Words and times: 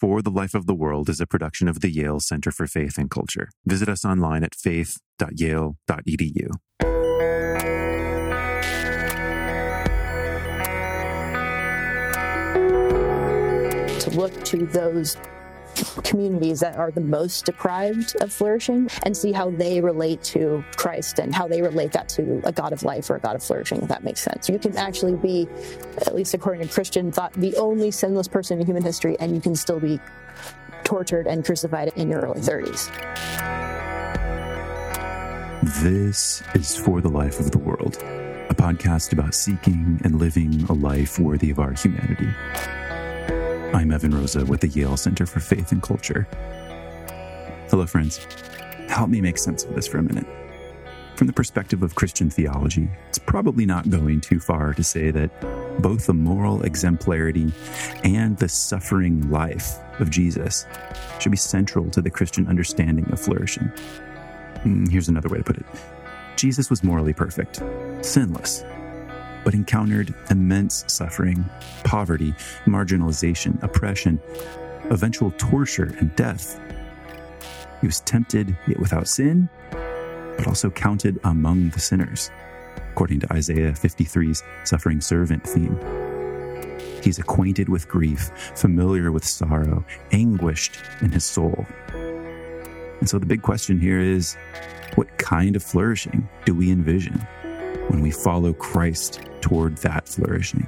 For 0.00 0.22
the 0.22 0.30
Life 0.30 0.54
of 0.54 0.66
the 0.66 0.76
World 0.76 1.08
is 1.08 1.20
a 1.20 1.26
production 1.26 1.66
of 1.66 1.80
the 1.80 1.90
Yale 1.90 2.20
Center 2.20 2.52
for 2.52 2.68
Faith 2.68 2.98
and 2.98 3.10
Culture. 3.10 3.48
Visit 3.66 3.88
us 3.88 4.04
online 4.04 4.44
at 4.44 4.54
faith.yale.edu. 4.54 6.50
To 13.98 14.10
look 14.10 14.44
to 14.44 14.66
those 14.66 15.16
communities 16.04 16.60
that 16.60 16.76
are 16.76 16.90
the 16.90 17.00
most 17.00 17.44
deprived 17.44 18.16
of 18.20 18.32
flourishing 18.32 18.88
and 19.02 19.16
see 19.16 19.32
how 19.32 19.50
they 19.50 19.80
relate 19.80 20.22
to 20.22 20.64
Christ 20.76 21.18
and 21.18 21.34
how 21.34 21.48
they 21.48 21.62
relate 21.62 21.92
that 21.92 22.08
to 22.10 22.40
a 22.44 22.52
God 22.52 22.72
of 22.72 22.82
life 22.82 23.10
or 23.10 23.16
a 23.16 23.20
God 23.20 23.36
of 23.36 23.42
flourishing, 23.42 23.82
if 23.82 23.88
that 23.88 24.04
makes 24.04 24.20
sense. 24.20 24.48
You 24.48 24.58
can 24.58 24.76
actually 24.76 25.16
be, 25.16 25.48
at 26.06 26.14
least 26.14 26.34
according 26.34 26.66
to 26.66 26.72
Christian 26.72 27.12
thought, 27.12 27.32
the 27.34 27.56
only 27.56 27.90
sinless 27.90 28.28
person 28.28 28.60
in 28.60 28.66
human 28.66 28.82
history, 28.82 29.16
and 29.20 29.34
you 29.34 29.40
can 29.40 29.54
still 29.54 29.80
be 29.80 30.00
tortured 30.84 31.26
and 31.26 31.44
crucified 31.44 31.92
in 31.96 32.08
your 32.08 32.20
early 32.20 32.40
30s. 32.40 32.90
This 35.82 36.42
is 36.54 36.76
For 36.76 37.00
the 37.00 37.08
Life 37.08 37.40
of 37.40 37.50
the 37.50 37.58
World, 37.58 37.96
a 38.48 38.54
podcast 38.54 39.12
about 39.12 39.34
seeking 39.34 40.00
and 40.04 40.18
living 40.18 40.64
a 40.68 40.72
life 40.72 41.18
worthy 41.18 41.50
of 41.50 41.58
our 41.58 41.72
humanity. 41.72 42.28
I'm 43.74 43.92
Evan 43.92 44.14
Rosa 44.14 44.46
with 44.46 44.60
the 44.60 44.68
Yale 44.68 44.96
Center 44.96 45.26
for 45.26 45.40
Faith 45.40 45.72
and 45.72 45.82
Culture. 45.82 46.26
Hello, 47.68 47.86
friends. 47.86 48.16
Help 48.88 49.10
me 49.10 49.20
make 49.20 49.36
sense 49.36 49.64
of 49.64 49.74
this 49.74 49.86
for 49.86 49.98
a 49.98 50.02
minute. 50.02 50.26
From 51.16 51.26
the 51.26 51.34
perspective 51.34 51.82
of 51.82 51.94
Christian 51.94 52.30
theology, 52.30 52.88
it's 53.08 53.18
probably 53.18 53.66
not 53.66 53.90
going 53.90 54.22
too 54.22 54.40
far 54.40 54.72
to 54.72 54.82
say 54.82 55.10
that 55.10 55.82
both 55.82 56.06
the 56.06 56.14
moral 56.14 56.62
exemplarity 56.62 57.52
and 58.04 58.38
the 58.38 58.48
suffering 58.48 59.30
life 59.30 59.76
of 60.00 60.08
Jesus 60.08 60.64
should 61.18 61.32
be 61.32 61.36
central 61.36 61.90
to 61.90 62.00
the 62.00 62.10
Christian 62.10 62.48
understanding 62.48 63.10
of 63.12 63.20
flourishing. 63.20 63.70
Hmm, 64.62 64.86
here's 64.86 65.08
another 65.08 65.28
way 65.28 65.38
to 65.38 65.44
put 65.44 65.58
it 65.58 65.66
Jesus 66.36 66.70
was 66.70 66.82
morally 66.82 67.12
perfect, 67.12 67.62
sinless, 68.00 68.64
but 69.44 69.54
encountered 69.54 70.14
immense 70.30 70.84
suffering, 70.88 71.44
poverty, 71.84 72.32
marginalization, 72.66 73.62
oppression, 73.62 74.20
eventual 74.90 75.32
torture, 75.38 75.94
and 75.98 76.14
death. 76.16 76.60
He 77.80 77.86
was 77.86 78.00
tempted, 78.00 78.56
yet 78.66 78.78
without 78.78 79.08
sin, 79.08 79.48
but 80.36 80.46
also 80.46 80.70
counted 80.70 81.18
among 81.24 81.70
the 81.70 81.80
sinners, 81.80 82.30
according 82.90 83.20
to 83.20 83.32
Isaiah 83.32 83.72
53's 83.72 84.42
suffering 84.64 85.00
servant 85.00 85.46
theme. 85.46 85.78
He's 87.02 87.18
acquainted 87.18 87.68
with 87.68 87.88
grief, 87.88 88.30
familiar 88.56 89.12
with 89.12 89.24
sorrow, 89.24 89.84
anguished 90.12 90.80
in 91.00 91.10
his 91.10 91.24
soul. 91.24 91.66
And 91.92 93.08
so 93.08 93.18
the 93.18 93.26
big 93.26 93.42
question 93.42 93.78
here 93.78 94.00
is 94.00 94.36
what 94.96 95.18
kind 95.18 95.54
of 95.54 95.62
flourishing 95.62 96.28
do 96.44 96.54
we 96.54 96.72
envision 96.72 97.24
when 97.88 98.00
we 98.00 98.10
follow 98.10 98.52
Christ 98.52 99.20
toward 99.40 99.76
that 99.78 100.08
flourishing. 100.08 100.66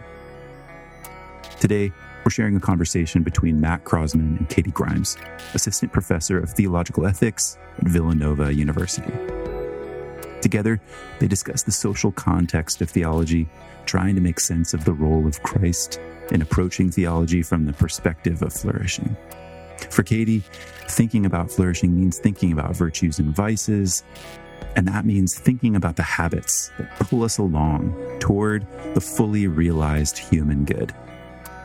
Today, 1.60 1.92
we're 2.24 2.30
sharing 2.30 2.56
a 2.56 2.60
conversation 2.60 3.22
between 3.22 3.60
Matt 3.60 3.84
Croasmun 3.84 4.38
and 4.38 4.48
Katie 4.48 4.70
Grimes, 4.70 5.16
Assistant 5.54 5.92
Professor 5.92 6.38
of 6.38 6.50
Theological 6.50 7.06
Ethics 7.06 7.58
at 7.78 7.88
Villanova 7.88 8.52
University. 8.52 9.12
Together, 10.41 10.80
they 11.18 11.28
discuss 11.28 11.62
the 11.62 11.72
social 11.72 12.12
context 12.12 12.80
of 12.80 12.91
theology, 12.91 13.48
trying 13.86 14.14
to 14.14 14.20
make 14.20 14.41
sense 14.41 14.74
of 14.74 14.84
the 14.84 14.92
role 14.92 15.26
of 15.26 15.42
Christ 15.42 16.00
in 16.30 16.42
approaching 16.42 16.91
theology 16.91 17.42
from 17.42 17.66
the 17.66 17.72
perspective 17.72 18.42
of 18.42 18.52
flourishing. 18.52 19.16
For 19.91 20.02
Katie, 20.02 20.42
thinking 20.88 21.26
about 21.26 21.50
flourishing 21.50 21.94
means 21.98 22.18
thinking 22.18 22.52
about 22.52 22.76
virtues 22.76 23.18
and 23.18 23.34
vices, 23.34 24.04
and 24.77 24.86
that 24.89 25.05
means 25.05 25.39
thinking 25.39 25.77
about 25.77 25.97
the 25.97 26.03
habits 26.03 26.70
that 26.78 26.91
pull 26.98 27.22
us 27.25 27.38
along 27.38 27.94
toward 28.21 28.66
the 28.94 29.00
fully 29.00 29.47
realized 29.47 30.16
human 30.16 30.65
good. 30.65 30.93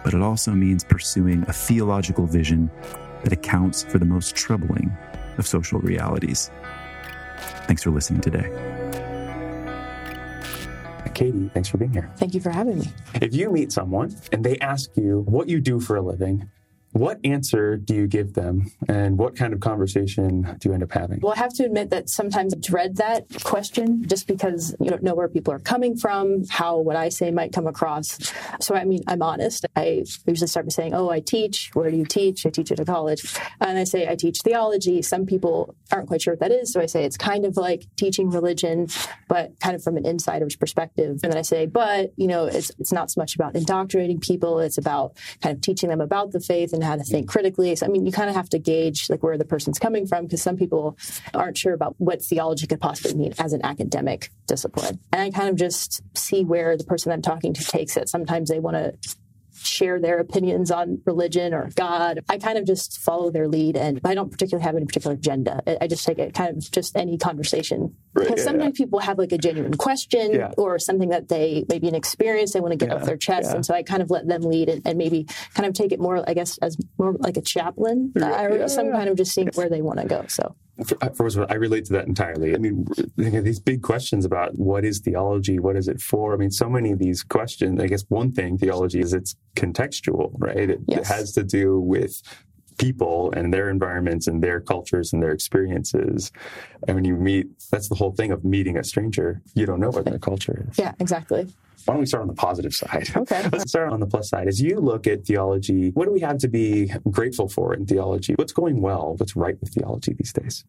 But 0.04 0.14
it 0.14 0.22
also 0.22 0.52
means 0.52 0.84
pursuing 0.84 1.44
a 1.48 1.54
theological 1.54 2.26
vision 2.26 2.70
that 3.24 3.34
accounts 3.34 3.84
for 3.84 3.98
the 3.98 4.06
most 4.06 4.36
troubling 4.36 4.92
of 5.38 5.48
social 5.48 5.80
realities. 5.80 6.52
Thanks 7.68 7.84
for 7.84 7.92
listening 7.92 8.22
today. 8.22 8.52
Katie, 11.16 11.50
thanks 11.54 11.70
for 11.70 11.78
being 11.78 11.94
here. 11.94 12.12
Thank 12.18 12.34
you 12.34 12.42
for 12.42 12.50
having 12.52 12.80
me. 12.80 12.88
If 13.16 13.34
you 13.34 13.50
meet 13.50 13.72
someone 13.72 14.14
and 14.34 14.44
they 14.44 14.60
ask 14.60 14.92
you 14.98 15.22
what 15.22 15.48
you 15.48 15.62
do 15.62 15.80
for 15.80 15.96
a 15.96 16.02
living, 16.02 16.52
what 16.96 17.20
answer 17.26 17.76
do 17.76 17.94
you 17.94 18.08
give 18.08 18.36
them 18.36 18.72
and 18.88 19.18
what 19.18 19.36
kind 19.36 19.54
of 19.54 19.60
conversation 19.60 20.44
do 20.60 20.70
you 20.70 20.74
end 20.74 20.82
up 20.82 20.94
having? 20.94 21.20
Well, 21.20 21.34
I 21.34 21.40
have 21.40 21.54
to 21.56 21.66
admit 21.66 21.90
that 21.90 22.10
sometimes 22.10 22.54
I 22.54 22.58
dread 22.58 22.96
that 22.96 23.26
question 23.44 24.08
just 24.08 24.28
because 24.28 24.74
you 24.80 24.90
don't 24.90 25.04
know 25.04 25.14
where 25.14 25.28
people 25.28 25.54
are 25.54 25.60
coming 25.60 25.98
from, 25.98 26.46
how 26.48 26.78
what 26.78 26.96
I 26.96 27.10
say 27.10 27.32
might 27.32 27.52
come 27.52 27.68
across. 27.68 28.32
So, 28.62 28.76
I 28.76 28.86
mean, 28.86 29.02
I'm 29.08 29.22
honest. 29.22 29.66
I 29.76 30.06
usually 30.26 30.48
start 30.48 30.68
by 30.68 30.70
saying, 30.70 30.94
Oh, 30.94 31.10
I 31.10 31.20
teach. 31.20 31.70
Where 31.74 31.92
do 31.92 31.98
you 31.98 32.06
teach? 32.06 32.46
I 32.46 32.50
teach 32.50 32.72
at 32.72 32.80
a 32.80 32.86
college. 32.86 33.36
And 33.60 33.78
I 33.78 33.84
say, 33.84 34.08
I 34.08 34.16
teach 34.16 34.40
theology. 34.42 35.02
Some 35.02 35.26
people 35.26 35.76
aren't 35.92 36.08
quite 36.08 36.22
sure 36.22 36.36
what 36.36 36.40
that 36.40 36.52
is. 36.52 36.72
So 36.72 36.80
I 36.80 36.86
say, 36.86 37.04
it's 37.04 37.18
kind 37.18 37.44
of 37.44 37.58
like 37.58 37.88
teaching 37.98 38.30
religion, 38.30 38.88
but 39.28 39.60
kind 39.60 39.76
of 39.76 39.84
from 39.84 39.98
an 39.98 40.06
insider's 40.06 40.56
perspective. 40.56 41.20
And 41.24 41.34
then 41.34 41.38
I 41.38 41.42
say, 41.42 41.66
but, 41.66 42.14
you 42.16 42.28
know, 42.28 42.46
it's, 42.46 42.72
it's 42.80 42.94
not 42.94 43.12
so 43.12 43.20
much 43.20 43.36
about 43.36 43.54
indoctrinating 43.58 44.22
people. 44.22 44.62
It's 44.62 44.78
about 44.78 45.18
kind 45.42 45.54
of 45.58 45.62
teaching 45.62 45.90
them 45.90 46.00
about 46.00 46.32
the 46.32 46.40
faith 46.40 46.72
and 46.72 46.85
how 46.86 46.96
to 46.96 47.04
think 47.04 47.28
critically. 47.28 47.76
So, 47.76 47.86
I 47.86 47.90
mean, 47.90 48.06
you 48.06 48.12
kind 48.12 48.30
of 48.30 48.36
have 48.36 48.50
to 48.50 48.60
gauge 48.60 49.10
like 49.10 49.24
where 49.24 49.38
the 49.38 49.46
person's 49.46 49.80
coming 49.80 50.08
from 50.08 50.26
because 50.26 50.42
some 50.42 50.58
people 50.58 50.98
aren't 51.34 51.58
sure 51.58 51.74
about 51.74 51.96
what 51.98 52.22
theology 52.22 52.68
could 52.68 52.80
possibly 52.80 53.16
mean 53.16 53.34
as 53.40 53.54
an 53.54 53.62
academic 53.64 54.30
discipline. 54.48 55.00
And 55.12 55.22
I 55.22 55.30
kind 55.32 55.50
of 55.50 55.56
just 55.56 56.02
see 56.18 56.44
where 56.44 56.78
the 56.78 56.84
person 56.84 57.12
I'm 57.12 57.22
talking 57.22 57.54
to 57.54 57.64
takes 57.64 57.98
it. 57.98 58.10
Sometimes 58.10 58.50
they 58.50 58.60
want 58.60 58.76
to 58.78 59.18
share 59.56 60.00
their 60.00 60.20
opinions 60.20 60.72
on 60.72 61.02
religion 61.06 61.54
or 61.54 61.70
God. 61.76 62.20
I 62.30 62.38
kind 62.38 62.58
of 62.58 62.66
just 62.66 63.00
follow 63.00 63.32
their 63.32 63.48
lead 63.48 63.78
and 63.78 64.00
I 64.04 64.14
don't 64.14 64.32
particularly 64.32 64.64
have 64.64 64.76
any 64.76 64.86
particular 64.86 65.16
agenda. 65.16 65.62
I 65.82 65.88
just 65.88 66.06
take 66.06 66.20
it 66.20 66.34
kind 66.34 66.58
of 66.58 66.72
just 66.72 66.96
any 66.96 67.18
conversation. 67.18 67.96
Right, 68.14 68.28
because 68.28 68.40
yeah, 68.40 68.52
sometimes 68.52 68.80
yeah. 68.80 68.86
people 68.86 69.00
have 69.00 69.18
like 69.18 69.32
a 69.32 69.38
genuine 69.38 69.76
question 69.76 70.34
yeah. 70.34 70.52
or 70.58 70.80
something 70.80 71.10
that 71.10 71.28
they 71.28 71.66
maybe 71.70 71.88
an 71.88 71.96
experience 71.96 72.54
they 72.54 72.60
want 72.60 72.78
to 72.78 72.86
get 72.86 72.96
off 72.96 73.04
their 73.04 73.18
chest. 73.18 73.54
And 73.54 73.66
so 73.66 73.74
I 73.74 73.84
kind 73.84 74.02
of 74.02 74.10
let 74.10 74.28
them 74.28 74.42
lead 74.42 74.70
and, 74.70 74.82
and, 74.86 74.98
maybe 74.98 75.28
kind 75.54 75.68
of 75.68 75.74
take 75.74 75.92
it 75.92 76.00
more, 76.00 76.24
I 76.28 76.34
guess, 76.34 76.58
as 76.60 76.78
more 76.98 77.14
like 77.20 77.38
a 77.38 77.42
chaplain 77.42 78.14
or 78.16 78.68
some 78.68 78.92
kind 78.92 79.10
of 79.10 79.18
just 79.18 79.34
seeing 79.34 79.50
where 79.56 79.70
they 79.70 79.82
want 79.82 80.00
to 80.00 80.06
go. 80.06 80.26
So 80.30 80.56
Uh, 80.78 81.10
first 81.10 81.38
of 81.38 81.44
all, 81.44 81.48
I 81.50 81.56
relate 81.56 81.86
to 81.86 81.94
that 81.94 82.08
entirely. 82.08 82.54
I 82.54 82.58
mean, 82.58 82.86
these 83.16 83.60
big 83.60 83.82
questions 83.82 84.26
about 84.26 84.58
what 84.58 84.84
is 84.84 85.00
theology, 85.00 85.58
what 85.60 85.76
is 85.76 85.88
it 85.88 86.02
for? 86.02 86.34
I 86.34 86.38
mean, 86.38 86.52
so 86.52 86.70
many 86.70 86.92
of 86.92 87.00
these 87.00 87.24
questions. 87.24 87.80
I 87.80 87.88
guess 87.88 88.04
one 88.10 88.32
thing 88.34 88.58
theology 88.58 89.00
is 89.00 89.14
it's 89.14 89.36
contextual, 89.56 90.32
right? 90.38 90.70
It, 90.70 90.80
yes. 90.88 91.00
it 91.00 91.14
has 91.14 91.32
to 91.34 91.44
do 91.44 91.80
with 91.80 92.22
people 92.78 93.32
and 93.32 93.54
their 93.54 93.70
environments 93.70 94.28
and 94.28 94.44
their 94.44 94.60
cultures 94.60 95.14
and 95.14 95.22
their 95.22 95.32
experiences. 95.32 96.32
And 96.88 96.96
when 96.96 97.06
you 97.06 97.16
meet, 97.16 97.48
that's 97.72 97.90
the 97.90 97.96
whole 97.96 98.12
thing 98.12 98.32
of 98.32 98.44
meeting 98.44 98.78
a 98.78 98.84
stranger. 98.84 99.42
You 99.54 99.66
don't 99.66 99.80
know 99.80 99.90
what 99.90 100.06
their 100.06 100.20
culture 100.20 100.68
is. 100.70 100.78
Yeah, 100.78 100.94
exactly. 101.00 101.48
Why 101.86 101.94
don't 101.94 102.02
we 102.02 102.08
start 102.08 102.22
on 102.22 102.28
the 102.28 102.34
positive 102.34 102.74
side? 102.74 103.10
Okay. 103.16 103.48
Let's 103.52 103.70
start 103.70 103.92
on 103.92 104.00
the 104.00 104.08
plus 104.08 104.30
side. 104.30 104.48
As 104.48 104.60
you 104.60 104.80
look 104.80 105.06
at 105.06 105.26
theology, 105.26 105.92
what 105.92 106.06
do 106.06 106.12
we 106.12 106.22
have 106.22 106.40
to 106.40 106.48
be 106.48 106.92
grateful 107.12 107.48
for 107.48 107.74
in 107.76 107.86
theology? 107.86 108.34
What's 108.36 108.54
going 108.54 108.82
well? 108.82 109.16
What's 109.18 109.36
right 109.36 109.60
with 109.62 109.74
theology 109.74 110.14
these 110.14 110.34
days? 110.34 110.66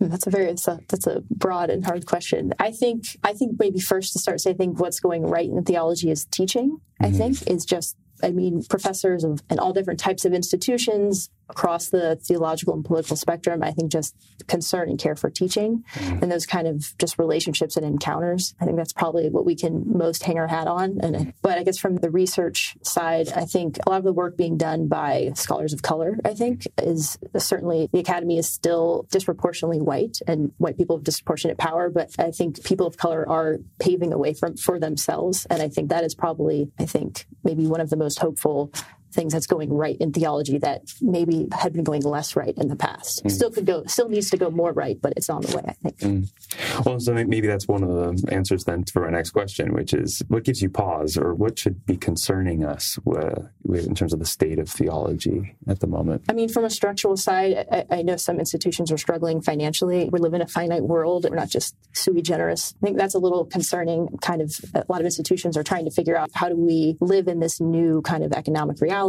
That's 0.00 0.26
a 0.26 0.30
very 0.30 0.46
that's 0.46 0.66
a, 0.66 0.80
that's 0.88 1.06
a 1.06 1.22
broad 1.30 1.70
and 1.70 1.84
hard 1.84 2.06
question. 2.06 2.52
I 2.58 2.72
think 2.72 3.04
I 3.22 3.32
think 3.32 3.58
maybe 3.58 3.80
first 3.80 4.12
to 4.14 4.18
start, 4.18 4.40
say, 4.40 4.50
I 4.50 4.54
think 4.54 4.80
what's 4.80 5.00
going 5.00 5.22
right 5.22 5.48
in 5.48 5.62
theology 5.64 6.10
is 6.10 6.24
teaching. 6.26 6.78
Mm-hmm. 7.02 7.04
I 7.04 7.10
think 7.16 7.46
is 7.48 7.64
just 7.64 7.96
I 8.24 8.30
mean, 8.30 8.62
professors 8.64 9.22
of 9.24 9.42
and 9.50 9.60
all 9.60 9.72
different 9.72 10.00
types 10.00 10.24
of 10.24 10.32
institutions 10.32 11.30
across 11.48 11.88
the 11.88 12.16
theological 12.16 12.74
and 12.74 12.84
political 12.84 13.16
spectrum. 13.16 13.62
I 13.62 13.70
think 13.72 13.92
just 13.92 14.14
concern 14.46 14.88
and 14.88 14.98
care 14.98 15.16
for 15.16 15.30
teaching 15.30 15.84
mm-hmm. 15.94 16.22
and 16.22 16.32
those 16.32 16.46
kind 16.46 16.66
of 16.66 16.94
just 16.98 17.18
relationships 17.18 17.76
and 17.76 17.84
encounters. 17.84 18.54
I 18.60 18.64
think 18.64 18.76
that's 18.76 18.92
probably 18.92 19.28
what 19.28 19.44
we 19.44 19.54
can 19.54 19.84
most 19.86 20.22
hang 20.22 20.38
our 20.38 20.48
hat 20.48 20.66
on. 20.66 20.98
And 21.02 21.32
but 21.42 21.58
I 21.58 21.62
guess 21.62 21.78
from 21.78 21.96
the 21.96 22.10
research 22.10 22.76
side, 22.82 23.28
I 23.34 23.44
think 23.44 23.78
a 23.86 23.90
lot 23.90 23.98
of 23.98 24.04
the 24.04 24.12
work 24.12 24.36
being 24.36 24.56
done 24.56 24.88
by 24.88 25.32
scholars 25.34 25.72
of 25.72 25.82
color, 25.82 26.18
I 26.24 26.34
think, 26.34 26.66
is 26.78 27.18
certainly 27.36 27.88
the 27.92 28.00
academy 28.00 28.38
is 28.38 28.48
still 28.48 29.06
disproportionately 29.10 29.80
white 29.80 30.18
and 30.26 30.52
white 30.58 30.76
people 30.76 30.96
have 30.96 31.04
disproportionate 31.04 31.58
power. 31.58 31.90
But 31.90 32.10
I 32.18 32.30
think 32.30 32.64
people 32.64 32.86
of 32.86 32.96
color 32.96 33.28
are 33.28 33.58
paving 33.80 34.12
a 34.12 34.18
way 34.18 34.34
for 34.34 34.54
for 34.56 34.78
themselves, 34.78 35.46
and 35.50 35.62
I 35.62 35.68
think 35.68 35.90
that 35.90 36.04
is 36.04 36.14
probably, 36.14 36.70
I 36.78 36.86
think, 36.86 37.26
maybe 37.42 37.66
one 37.66 37.80
of 37.80 37.90
the 37.90 37.96
most 37.96 38.18
hopeful 38.18 38.72
things 39.14 39.32
that's 39.32 39.46
going 39.46 39.72
right 39.72 39.96
in 39.98 40.12
theology 40.12 40.58
that 40.58 40.82
maybe 41.00 41.48
had 41.52 41.72
been 41.72 41.84
going 41.84 42.02
less 42.02 42.36
right 42.36 42.54
in 42.56 42.68
the 42.68 42.76
past. 42.76 43.24
Mm. 43.24 43.30
Still 43.30 43.50
could 43.50 43.66
go, 43.66 43.84
still 43.86 44.08
needs 44.08 44.30
to 44.30 44.36
go 44.36 44.50
more 44.50 44.72
right, 44.72 45.00
but 45.00 45.14
it's 45.16 45.30
on 45.30 45.42
the 45.42 45.56
way, 45.56 45.62
I 45.66 45.72
think. 45.72 45.98
Mm. 45.98 46.84
Well, 46.84 47.00
so 47.00 47.14
maybe 47.14 47.46
that's 47.46 47.68
one 47.68 47.82
of 47.82 47.90
the 47.90 48.32
answers 48.32 48.64
then 48.64 48.84
for 48.84 49.04
our 49.04 49.10
next 49.10 49.30
question, 49.30 49.72
which 49.72 49.94
is 49.94 50.22
what 50.28 50.44
gives 50.44 50.60
you 50.60 50.68
pause 50.68 51.16
or 51.16 51.34
what 51.34 51.58
should 51.58 51.86
be 51.86 51.96
concerning 51.96 52.64
us 52.64 52.98
uh, 53.06 53.48
in 53.72 53.94
terms 53.94 54.12
of 54.12 54.18
the 54.18 54.26
state 54.26 54.58
of 54.58 54.68
theology 54.68 55.54
at 55.68 55.80
the 55.80 55.86
moment? 55.86 56.22
I 56.28 56.32
mean, 56.32 56.48
from 56.48 56.64
a 56.64 56.70
structural 56.70 57.16
side, 57.16 57.66
I, 57.70 57.84
I 57.90 58.02
know 58.02 58.16
some 58.16 58.38
institutions 58.38 58.90
are 58.90 58.98
struggling 58.98 59.40
financially. 59.40 60.08
We 60.12 60.18
live 60.18 60.34
in 60.34 60.42
a 60.42 60.46
finite 60.46 60.82
world. 60.82 61.26
We're 61.28 61.36
not 61.36 61.50
just 61.50 61.76
sui 61.92 62.22
generis. 62.22 62.74
I 62.82 62.86
think 62.86 62.98
that's 62.98 63.14
a 63.14 63.18
little 63.18 63.44
concerning. 63.44 64.08
Kind 64.20 64.42
of 64.42 64.52
a 64.74 64.84
lot 64.88 65.00
of 65.00 65.04
institutions 65.04 65.56
are 65.56 65.62
trying 65.62 65.84
to 65.84 65.90
figure 65.90 66.16
out 66.16 66.30
how 66.34 66.48
do 66.48 66.56
we 66.56 66.96
live 67.00 67.28
in 67.28 67.40
this 67.40 67.60
new 67.60 68.02
kind 68.02 68.24
of 68.24 68.32
economic 68.32 68.80
reality 68.80 69.03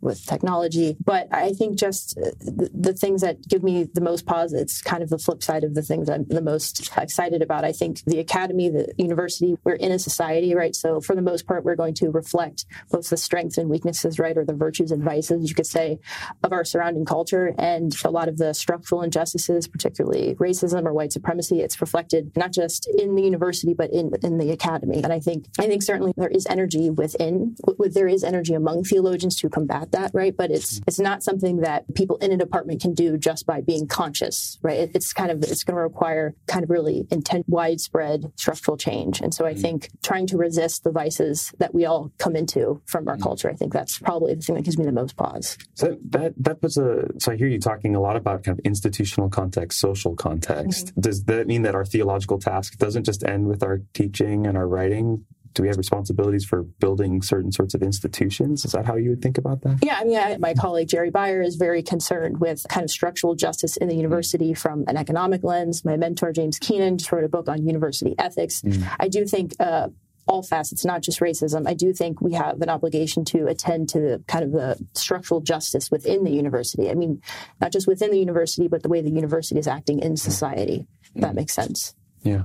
with 0.00 0.24
technology. 0.26 0.96
But 1.04 1.28
I 1.32 1.50
think 1.50 1.78
just 1.78 2.18
uh, 2.18 2.30
the, 2.40 2.94
things 2.94 3.22
that 3.22 3.46
give 3.48 3.62
me 3.62 3.84
the 3.92 4.00
most 4.00 4.26
pause, 4.26 4.52
it's 4.52 4.80
kind 4.82 5.02
of 5.02 5.10
the 5.10 5.18
flip 5.18 5.42
side 5.42 5.64
of 5.64 5.74
the 5.74 5.82
things 5.82 6.08
I'm 6.08 6.24
the 6.24 6.40
most 6.40 6.90
excited 6.96 7.42
about. 7.42 7.64
I 7.64 7.72
think 7.72 8.04
the 8.04 8.18
academy, 8.18 8.68
the 8.70 8.92
university, 8.96 9.56
we're 9.64 9.74
in 9.74 9.92
a 9.92 9.98
society, 9.98 10.54
right? 10.54 10.74
So 10.74 11.00
for 11.00 11.14
the 11.14 11.22
most 11.22 11.46
part, 11.46 11.64
we're 11.64 11.76
going 11.76 11.94
to 11.94 12.10
reflect 12.10 12.66
both 12.90 13.10
the 13.10 13.16
strengths 13.16 13.58
and 13.58 13.68
weaknesses, 13.68 14.18
right, 14.18 14.36
or 14.36 14.44
the 14.44 14.54
virtues 14.54 14.90
and 14.90 15.02
vices, 15.02 15.48
you 15.48 15.54
could 15.54 15.66
say, 15.66 15.98
of 16.42 16.52
our 16.52 16.64
surrounding 16.64 17.04
culture. 17.04 17.54
And 17.58 17.94
a 18.04 18.10
lot 18.10 18.28
of 18.28 18.38
the 18.38 18.54
structural 18.54 19.02
injustices, 19.02 19.68
particularly 19.68 20.34
racism 20.36 20.86
or 20.86 20.92
white 20.92 21.12
supremacy, 21.12 21.60
it's 21.60 21.80
reflected 21.80 22.32
not 22.36 22.52
just 22.52 22.88
in 22.98 23.14
the 23.14 23.22
university, 23.22 23.74
but 23.74 23.92
in, 23.92 24.12
in 24.22 24.38
the 24.38 24.50
academy. 24.50 25.02
And 25.02 25.12
I 25.12 25.20
think, 25.20 25.46
I 25.58 25.66
think 25.66 25.82
certainly 25.82 26.12
there 26.16 26.28
is 26.28 26.46
energy 26.46 26.90
within, 26.90 27.56
there 27.90 28.08
is 28.08 28.24
energy 28.24 28.54
among 28.54 28.84
theologians 28.84 29.33
to 29.36 29.48
combat 29.48 29.92
that, 29.92 30.10
right? 30.14 30.36
But 30.36 30.50
it's, 30.50 30.80
it's 30.86 30.98
not 30.98 31.22
something 31.22 31.58
that 31.58 31.92
people 31.94 32.16
in 32.18 32.32
a 32.32 32.36
department 32.36 32.80
can 32.80 32.94
do 32.94 33.16
just 33.18 33.46
by 33.46 33.60
being 33.60 33.86
conscious, 33.86 34.58
right? 34.62 34.78
It, 34.78 34.90
it's 34.94 35.12
kind 35.12 35.30
of, 35.30 35.42
it's 35.42 35.64
going 35.64 35.76
to 35.76 35.82
require 35.82 36.34
kind 36.46 36.64
of 36.64 36.70
really 36.70 37.06
intense, 37.10 37.44
widespread 37.48 38.32
structural 38.36 38.76
change. 38.76 39.20
And 39.20 39.34
so 39.34 39.46
I 39.46 39.52
mm-hmm. 39.52 39.62
think 39.62 39.88
trying 40.02 40.26
to 40.28 40.36
resist 40.36 40.84
the 40.84 40.90
vices 40.90 41.52
that 41.58 41.74
we 41.74 41.84
all 41.84 42.12
come 42.18 42.36
into 42.36 42.80
from 42.86 43.08
our 43.08 43.14
mm-hmm. 43.14 43.22
culture, 43.22 43.50
I 43.50 43.54
think 43.54 43.72
that's 43.72 43.98
probably 43.98 44.34
the 44.34 44.42
thing 44.42 44.56
that 44.56 44.62
gives 44.62 44.78
me 44.78 44.84
the 44.84 44.92
most 44.92 45.16
pause. 45.16 45.56
So 45.74 45.96
that, 46.10 46.34
that 46.38 46.60
puts 46.60 46.76
a, 46.76 47.06
so 47.18 47.32
I 47.32 47.36
hear 47.36 47.48
you 47.48 47.60
talking 47.60 47.94
a 47.94 48.00
lot 48.00 48.16
about 48.16 48.44
kind 48.44 48.58
of 48.58 48.64
institutional 48.64 49.28
context, 49.28 49.78
social 49.78 50.14
context. 50.14 50.86
Mm-hmm. 50.86 51.00
Does 51.00 51.24
that 51.24 51.46
mean 51.46 51.62
that 51.62 51.74
our 51.74 51.84
theological 51.84 52.38
task 52.38 52.78
doesn't 52.78 53.04
just 53.04 53.24
end 53.24 53.46
with 53.46 53.62
our 53.62 53.80
teaching 53.92 54.46
and 54.46 54.56
our 54.56 54.66
writing? 54.66 55.24
Do 55.54 55.62
we 55.62 55.68
have 55.68 55.78
responsibilities 55.78 56.44
for 56.44 56.62
building 56.62 57.22
certain 57.22 57.52
sorts 57.52 57.74
of 57.74 57.82
institutions? 57.82 58.64
Is 58.64 58.72
that 58.72 58.86
how 58.86 58.96
you 58.96 59.10
would 59.10 59.22
think 59.22 59.38
about 59.38 59.62
that? 59.62 59.78
Yeah, 59.82 59.98
I 59.98 60.04
mean, 60.04 60.18
I, 60.18 60.36
my 60.38 60.54
colleague 60.54 60.88
Jerry 60.88 61.10
Bauer 61.10 61.40
is 61.42 61.56
very 61.56 61.82
concerned 61.82 62.40
with 62.40 62.66
kind 62.68 62.84
of 62.84 62.90
structural 62.90 63.34
justice 63.34 63.76
in 63.76 63.88
the 63.88 63.94
university 63.94 64.52
from 64.52 64.84
an 64.88 64.96
economic 64.96 65.44
lens. 65.44 65.84
My 65.84 65.96
mentor 65.96 66.32
James 66.32 66.58
Keenan 66.58 66.98
just 66.98 67.10
wrote 67.12 67.24
a 67.24 67.28
book 67.28 67.48
on 67.48 67.66
university 67.66 68.14
ethics. 68.18 68.62
Mm. 68.62 68.96
I 68.98 69.08
do 69.08 69.24
think. 69.26 69.54
Uh, 69.58 69.88
all 70.26 70.42
facets, 70.42 70.86
not 70.86 71.02
just 71.02 71.20
racism. 71.20 71.68
I 71.68 71.74
do 71.74 71.92
think 71.92 72.22
we 72.22 72.32
have 72.32 72.62
an 72.62 72.70
obligation 72.70 73.26
to 73.26 73.46
attend 73.46 73.90
to 73.90 74.00
the, 74.00 74.24
kind 74.26 74.42
of 74.42 74.52
the 74.52 74.82
structural 74.94 75.42
justice 75.42 75.90
within 75.90 76.24
the 76.24 76.30
university. 76.30 76.90
I 76.90 76.94
mean, 76.94 77.20
not 77.60 77.72
just 77.72 77.86
within 77.86 78.10
the 78.10 78.18
university, 78.18 78.66
but 78.66 78.82
the 78.82 78.88
way 78.88 79.02
the 79.02 79.10
university 79.10 79.58
is 79.60 79.68
acting 79.68 79.98
in 80.00 80.16
society. 80.16 80.86
Mm. 81.14 81.20
That 81.20 81.34
makes 81.34 81.52
sense. 81.52 81.94
Yeah. 82.24 82.44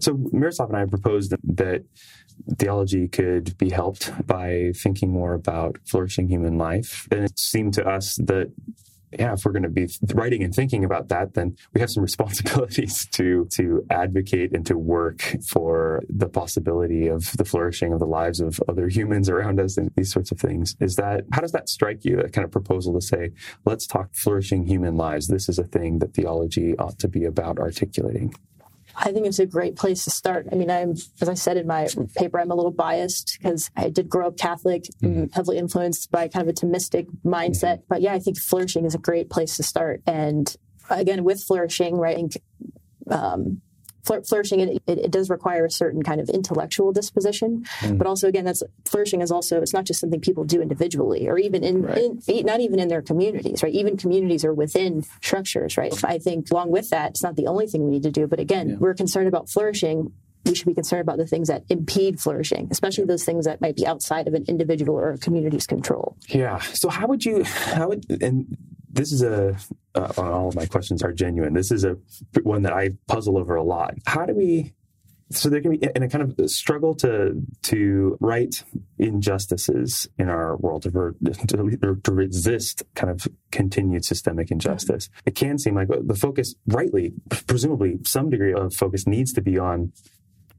So 0.00 0.16
Miroslav 0.32 0.70
and 0.70 0.78
I 0.78 0.86
proposed 0.86 1.34
that 1.42 1.84
theology 2.58 3.08
could 3.08 3.56
be 3.58 3.70
helped 3.70 4.26
by 4.26 4.72
thinking 4.76 5.10
more 5.10 5.34
about 5.34 5.78
flourishing 5.86 6.28
human 6.28 6.58
life. 6.58 7.06
And 7.10 7.24
it 7.24 7.38
seemed 7.38 7.74
to 7.74 7.86
us 7.86 8.16
that 8.16 8.52
yeah, 9.18 9.34
if 9.34 9.44
we're 9.44 9.52
going 9.52 9.62
to 9.62 9.68
be 9.68 9.88
writing 10.12 10.42
and 10.42 10.54
thinking 10.54 10.84
about 10.84 11.08
that, 11.08 11.34
then 11.34 11.56
we 11.72 11.80
have 11.80 11.90
some 11.90 12.02
responsibilities 12.10 13.06
to 13.12 13.46
to 13.52 13.86
advocate 13.90 14.52
and 14.52 14.66
to 14.66 14.76
work 14.76 15.22
for 15.46 16.02
the 16.08 16.28
possibility 16.28 17.06
of 17.06 17.32
the 17.36 17.44
flourishing 17.44 17.92
of 17.92 18.00
the 18.00 18.06
lives 18.06 18.40
of 18.40 18.60
other 18.68 18.88
humans 18.88 19.28
around 19.28 19.60
us 19.60 19.76
and 19.76 19.90
these 19.96 20.12
sorts 20.12 20.32
of 20.32 20.38
things. 20.38 20.76
Is 20.80 20.96
that 20.96 21.24
how 21.32 21.40
does 21.40 21.52
that 21.52 21.68
strike 21.68 22.04
you? 22.04 22.16
That 22.16 22.32
kind 22.32 22.44
of 22.44 22.50
proposal 22.50 22.94
to 22.94 23.00
say, 23.00 23.30
let's 23.64 23.86
talk 23.86 24.14
flourishing 24.14 24.66
human 24.66 24.96
lives. 24.96 25.28
This 25.28 25.48
is 25.48 25.58
a 25.58 25.64
thing 25.64 25.98
that 26.00 26.14
theology 26.14 26.76
ought 26.78 26.98
to 27.00 27.08
be 27.08 27.24
about 27.24 27.58
articulating. 27.58 28.34
I 28.96 29.12
think 29.12 29.26
it's 29.26 29.38
a 29.38 29.46
great 29.46 29.76
place 29.76 30.04
to 30.04 30.10
start. 30.10 30.46
I 30.52 30.54
mean, 30.54 30.70
I'm, 30.70 30.94
as 31.20 31.28
I 31.28 31.34
said 31.34 31.56
in 31.56 31.66
my 31.66 31.88
paper, 32.16 32.38
I'm 32.38 32.50
a 32.50 32.54
little 32.54 32.70
biased 32.70 33.38
because 33.38 33.70
I 33.76 33.88
did 33.88 34.08
grow 34.08 34.28
up 34.28 34.36
Catholic, 34.36 34.84
mm-hmm. 35.02 35.26
heavily 35.32 35.58
influenced 35.58 36.10
by 36.10 36.28
kind 36.28 36.48
of 36.48 36.54
a 36.54 36.58
Thomistic 36.58 37.06
mindset. 37.24 37.78
Mm-hmm. 37.78 37.88
But 37.88 38.02
yeah, 38.02 38.14
I 38.14 38.18
think 38.18 38.38
flourishing 38.38 38.84
is 38.84 38.94
a 38.94 38.98
great 38.98 39.30
place 39.30 39.56
to 39.56 39.62
start. 39.62 40.02
And 40.06 40.54
again, 40.90 41.24
with 41.24 41.42
flourishing, 41.42 41.96
right, 41.96 42.34
um, 43.10 43.60
flourishing 44.04 44.60
it, 44.60 44.82
it, 44.86 44.98
it, 44.98 45.10
does 45.10 45.30
require 45.30 45.64
a 45.64 45.70
certain 45.70 46.02
kind 46.02 46.20
of 46.20 46.28
intellectual 46.28 46.92
disposition 46.92 47.64
mm. 47.80 47.98
but 47.98 48.06
also 48.06 48.28
again 48.28 48.44
that's 48.44 48.62
flourishing 48.84 49.20
is 49.20 49.30
also 49.30 49.60
it's 49.60 49.72
not 49.72 49.84
just 49.84 50.00
something 50.00 50.20
people 50.20 50.44
do 50.44 50.60
individually 50.60 51.28
or 51.28 51.38
even 51.38 51.64
in, 51.64 51.82
right. 51.82 51.98
in, 52.26 52.46
not 52.46 52.60
even 52.60 52.78
in 52.78 52.88
their 52.88 53.02
communities 53.02 53.62
right 53.62 53.74
even 53.74 53.96
communities 53.96 54.44
are 54.44 54.54
within 54.54 55.02
structures 55.22 55.76
right 55.76 56.04
i 56.04 56.18
think 56.18 56.50
along 56.50 56.70
with 56.70 56.90
that 56.90 57.10
it's 57.10 57.22
not 57.22 57.36
the 57.36 57.46
only 57.46 57.66
thing 57.66 57.84
we 57.84 57.90
need 57.90 58.02
to 58.02 58.10
do 58.10 58.26
but 58.26 58.38
again 58.38 58.70
yeah. 58.70 58.76
we're 58.78 58.94
concerned 58.94 59.28
about 59.28 59.48
flourishing 59.48 60.12
we 60.44 60.54
should 60.54 60.66
be 60.66 60.74
concerned 60.74 61.00
about 61.00 61.16
the 61.16 61.26
things 61.26 61.48
that 61.48 61.64
impede 61.70 62.20
flourishing, 62.20 62.68
especially 62.70 63.04
those 63.04 63.24
things 63.24 63.46
that 63.46 63.60
might 63.60 63.76
be 63.76 63.86
outside 63.86 64.28
of 64.28 64.34
an 64.34 64.44
individual 64.46 64.94
or 64.94 65.12
a 65.12 65.18
community's 65.18 65.66
control. 65.66 66.16
Yeah. 66.28 66.58
So 66.58 66.88
how 66.88 67.06
would 67.06 67.24
you, 67.24 67.44
how 67.44 67.88
would, 67.88 68.04
and 68.22 68.56
this 68.94 69.12
is 69.12 69.22
a 69.22 69.56
uh, 69.94 70.12
all 70.16 70.48
of 70.48 70.54
my 70.54 70.66
questions 70.66 71.02
are 71.02 71.12
genuine. 71.12 71.52
This 71.52 71.70
is 71.70 71.84
a 71.84 71.96
one 72.42 72.62
that 72.62 72.72
I 72.72 72.90
puzzle 73.06 73.38
over 73.38 73.56
a 73.56 73.62
lot. 73.62 73.94
How 74.06 74.24
do 74.24 74.34
we? 74.34 74.72
So 75.30 75.48
there 75.48 75.60
can 75.60 75.72
be 75.72 75.88
in 75.94 76.02
a 76.02 76.08
kind 76.08 76.22
of 76.38 76.50
struggle 76.50 76.94
to 76.96 77.40
to 77.62 78.16
right 78.20 78.62
injustices 78.98 80.06
in 80.18 80.28
our 80.28 80.56
world 80.56 80.82
to, 80.82 80.90
to, 81.48 81.96
to 82.02 82.12
resist 82.12 82.82
kind 82.94 83.10
of 83.10 83.26
continued 83.50 84.04
systemic 84.04 84.50
injustice. 84.50 85.08
Mm-hmm. 85.08 85.20
It 85.26 85.34
can 85.34 85.58
seem 85.58 85.74
like 85.74 85.88
the 85.88 86.14
focus, 86.14 86.54
rightly, 86.66 87.14
presumably, 87.46 87.98
some 88.04 88.30
degree 88.30 88.52
of 88.52 88.74
focus 88.74 89.06
needs 89.06 89.32
to 89.32 89.42
be 89.42 89.58
on 89.58 89.92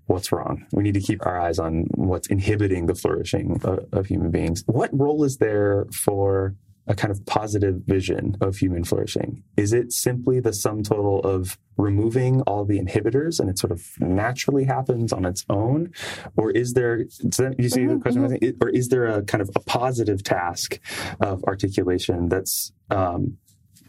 what's 0.08 0.32
wrong. 0.32 0.66
We 0.72 0.84
need 0.84 0.94
to 0.96 1.00
keep 1.00 1.26
our 1.26 1.40
eyes 1.40 1.58
on 1.58 1.86
what's 1.96 2.28
inhibiting 2.28 2.86
the 2.88 2.96
flourishing 2.96 3.60
of, 3.64 3.86
of 3.92 4.06
human 4.08 4.32
beings. 4.32 4.64
What 4.68 4.90
role 4.94 5.24
is 5.24 5.38
there 5.38 5.88
for 5.92 6.56
a 6.88 6.96
kind 6.96 7.12
of 7.12 7.26
positive 7.26 7.82
vision 7.86 8.38
of 8.42 8.58
human 8.58 8.84
flourishing? 8.84 9.44
Is 9.58 9.74
it 9.74 9.92
simply 9.92 10.40
the 10.40 10.54
sum 10.54 10.84
total 10.84 11.20
of 11.22 11.58
removing 11.78 12.42
all 12.42 12.64
the 12.64 12.80
inhibitors 12.80 13.40
and 13.40 13.50
it 13.50 13.58
sort 13.58 13.72
of 13.72 13.84
naturally 14.00 14.66
happens 14.66 15.12
on 15.12 15.26
its 15.26 15.46
own? 15.50 15.92
Or 16.38 16.52
is 16.52 16.74
there, 16.74 16.98
that, 16.98 17.56
you 17.58 17.70
see 17.70 17.82
mm-hmm, 17.82 17.96
the 17.96 18.00
question, 18.00 18.28
mm-hmm. 18.28 18.64
or 18.64 18.70
is 18.70 18.90
there 18.90 19.06
a 19.06 19.24
kind 19.24 19.42
of 19.42 19.50
a 19.56 19.60
positive 19.60 20.24
task 20.24 20.80
of 21.20 21.44
articulation 21.46 22.30
that's, 22.30 22.72
um, 22.92 23.38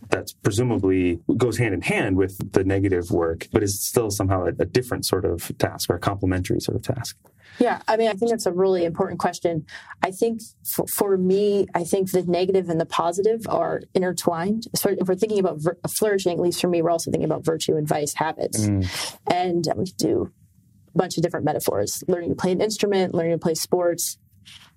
that's 0.08 0.32
presumably 0.32 1.20
goes 1.36 1.58
hand 1.58 1.75
in 1.75 1.82
hand 1.82 2.17
with 2.17 2.53
the 2.53 2.65
negative 2.65 3.10
work, 3.10 3.48
but 3.53 3.63
is 3.63 3.82
still 3.82 4.10
somehow 4.10 4.46
a, 4.46 4.48
a 4.58 4.67
different 4.67 5.06
sort 5.06 5.25
of 5.25 5.51
task 5.58 5.91
or 5.91 5.96
a 5.96 6.01
complementary 6.01 6.60
sort 6.60 6.77
of 6.77 6.82
task? 6.82 7.17
Yeah, 7.58 7.81
I 7.89 7.96
mean, 7.96 8.08
I 8.08 8.13
think 8.13 8.31
that's 8.31 8.46
a 8.46 8.53
really 8.53 8.84
important 8.84 9.19
question. 9.19 9.65
I 10.03 10.10
think 10.10 10.43
for, 10.65 10.86
for 10.86 11.17
me, 11.17 11.67
I 11.75 11.84
think 11.84 12.10
the 12.10 12.22
negative 12.22 12.69
and 12.69 12.81
the 12.81 12.86
positive 12.86 13.46
are 13.48 13.81
intertwined. 13.94 14.65
So 14.75 14.91
if 14.91 15.08
we're 15.08 15.15
thinking 15.15 15.39
about 15.39 15.60
flourishing, 15.89 16.32
at 16.32 16.41
least 16.41 16.60
for 16.60 16.69
me, 16.69 16.82
we're 16.82 16.91
also 16.91 17.10
thinking 17.10 17.25
about 17.25 17.44
virtue 17.44 17.77
and 17.77 17.89
vice 17.89 18.15
habits. 18.15 18.67
Mm. 18.67 19.19
And 19.32 19.67
we 19.77 19.86
do 19.96 20.32
a 20.94 20.98
bunch 20.98 21.17
of 21.17 21.22
different 21.22 21.46
metaphors 21.46 22.05
learning 22.08 22.31
to 22.31 22.36
play 22.36 22.53
an 22.53 22.60
instrument, 22.60 23.15
learning 23.15 23.32
to 23.32 23.39
play 23.39 23.55
sports, 23.55 24.19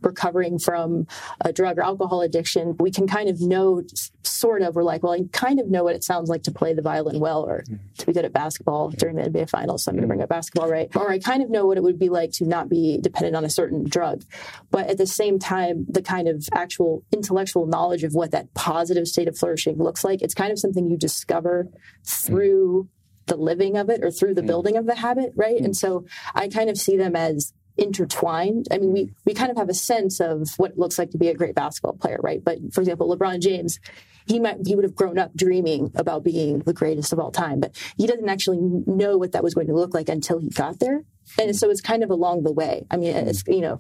recovering 0.02 0.60
from 0.60 1.08
a 1.42 1.52
drug 1.52 1.78
or 1.78 1.84
alcohol 1.84 2.22
addiction, 2.22 2.76
we 2.80 2.92
can 2.92 3.08
kind 3.08 3.30
of 3.30 3.42
know, 3.42 3.82
sort 4.24 4.62
of, 4.62 4.76
we're 4.76 4.84
like, 4.84 5.04
well, 5.04 5.14
I 5.14 5.22
kind 5.32 5.60
of 5.60 5.68
know 5.68 5.84
what 5.84 5.96
it 5.96 6.04
sounds 6.04 6.30
like 6.30 6.44
to 6.44 6.52
play 6.52 6.74
the 6.74 6.82
violin 6.82 7.20
well 7.20 7.44
or 7.44 7.64
mm-hmm. 7.64 7.76
to 7.98 8.06
be 8.06 8.14
good 8.14 8.26
at 8.26 8.34
basketball 8.34 8.90
during 8.92 9.16
the 9.16 9.24
NBA 9.24 9.50
finals. 9.50 9.84
So 9.84 9.92
I'm 9.92 9.96
going 9.96 10.02
to 10.02 10.06
mm-hmm. 10.06 10.10
bring 10.10 10.22
up 10.22 10.30
basketball, 10.30 10.70
right? 10.70 10.94
Or 10.96 11.12
I 11.12 11.20
kind 11.20 11.44
of 11.44 11.50
know 11.50 11.66
what 11.66 11.78
it 11.78 11.84
would 11.84 12.00
be 12.00 12.10
like 12.10 12.32
to 12.34 12.46
not 12.46 12.70
be 12.70 13.00
dependent 13.02 13.36
on 13.36 13.46
a 13.46 13.50
certain 13.50 13.84
drug. 13.84 14.24
But 14.72 14.90
at 14.90 14.98
the 14.98 15.08
same 15.08 15.40
time, 15.40 15.86
the 15.90 16.02
kind 16.02 16.28
of 16.28 16.48
actual 16.54 17.04
intellectual 17.12 17.66
knowledge 17.66 18.04
of 18.04 18.14
what 18.14 18.32
that 18.32 18.54
positive 18.54 19.08
state 19.08 19.28
of 19.28 19.38
flourishing 19.38 19.78
looks 19.78 20.04
like, 20.04 20.22
it's 20.22 20.34
kind 20.34 20.52
of 20.52 20.60
something 20.60 20.90
you 20.90 20.98
discover 20.98 21.66
mm-hmm. 21.66 22.04
through 22.04 22.90
the 23.30 23.38
living 23.38 23.78
of 23.78 23.90
it 23.90 24.04
or 24.04 24.12
through 24.12 24.34
the 24.34 24.44
building 24.44 24.76
of 24.76 24.86
the 24.86 24.96
habit, 24.96 25.32
right? 25.36 25.62
And 25.62 25.78
so 25.78 26.06
I 26.34 26.48
kind 26.48 26.70
of 26.70 26.78
see 26.78 26.98
them 26.98 27.16
as 27.16 27.54
intertwined. 27.80 28.68
I 28.72 28.78
mean, 28.78 28.92
we, 28.92 29.10
we 29.26 29.34
kind 29.34 29.52
of 29.52 29.58
have 29.58 29.70
a 29.70 29.74
sense 29.74 30.20
of 30.20 30.50
what 30.58 30.72
it 30.72 30.78
looks 30.78 31.00
like 31.00 31.12
to 31.12 31.18
be 31.18 31.30
a 31.30 31.34
great 31.34 31.56
basketball 31.56 31.94
player, 31.94 32.20
right? 32.22 32.44
But 32.44 32.58
for 32.74 32.82
example, 32.82 33.16
LeBron 33.16 33.42
James, 33.42 33.80
he 34.26 34.40
might 34.40 34.58
he 34.66 34.76
would 34.76 34.84
have 34.84 34.96
grown 34.96 35.18
up 35.18 35.34
dreaming 35.36 35.92
about 35.96 36.24
being 36.24 36.60
the 36.60 36.74
greatest 36.74 37.14
of 37.14 37.20
all 37.20 37.32
time, 37.32 37.60
but 37.60 37.76
he 37.98 38.06
doesn't 38.06 38.30
actually 38.30 38.60
know 38.60 39.18
what 39.18 39.32
that 39.32 39.44
was 39.44 39.56
going 39.56 39.68
to 39.68 39.74
look 39.74 39.94
like 39.94 40.10
until 40.10 40.40
he 40.40 40.50
got 40.50 40.80
there. 40.80 41.04
And 41.40 41.56
so 41.56 41.70
it's 41.70 41.82
kind 41.82 42.04
of 42.04 42.10
along 42.10 42.44
the 42.44 42.52
way. 42.52 42.86
I 42.92 42.98
mean, 42.98 43.16
it's 43.16 43.44
you 43.48 43.62
know, 43.62 43.80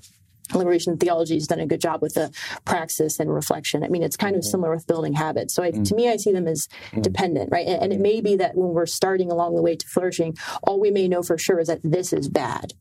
liberation 0.53 0.97
theology 0.97 1.35
has 1.35 1.47
done 1.47 1.59
a 1.59 1.67
good 1.67 1.81
job 1.81 2.01
with 2.01 2.15
the 2.15 2.31
praxis 2.65 3.19
and 3.19 3.33
reflection. 3.33 3.83
I 3.83 3.89
mean, 3.89 4.03
it's 4.03 4.17
kind 4.17 4.35
of 4.35 4.41
mm-hmm. 4.41 4.49
similar 4.49 4.71
with 4.71 4.87
building 4.87 5.13
habits. 5.13 5.53
So 5.53 5.63
I, 5.63 5.71
mm. 5.71 5.87
to 5.87 5.95
me, 5.95 6.09
I 6.09 6.17
see 6.17 6.31
them 6.31 6.47
as 6.47 6.67
mm. 6.91 7.01
dependent, 7.01 7.51
right? 7.51 7.67
And, 7.67 7.83
and, 7.83 7.93
it 7.93 7.99
may 7.99 8.21
be 8.21 8.35
that 8.37 8.55
when 8.55 8.69
we're 8.69 8.85
starting 8.85 9.31
along 9.31 9.55
the 9.55 9.61
way 9.61 9.75
to 9.75 9.87
flourishing, 9.87 10.37
all 10.63 10.79
we 10.79 10.91
may 10.91 11.07
know 11.07 11.21
for 11.21 11.37
sure 11.37 11.59
is 11.59 11.67
that 11.67 11.81
this 11.83 12.13
is 12.13 12.29
bad. 12.29 12.73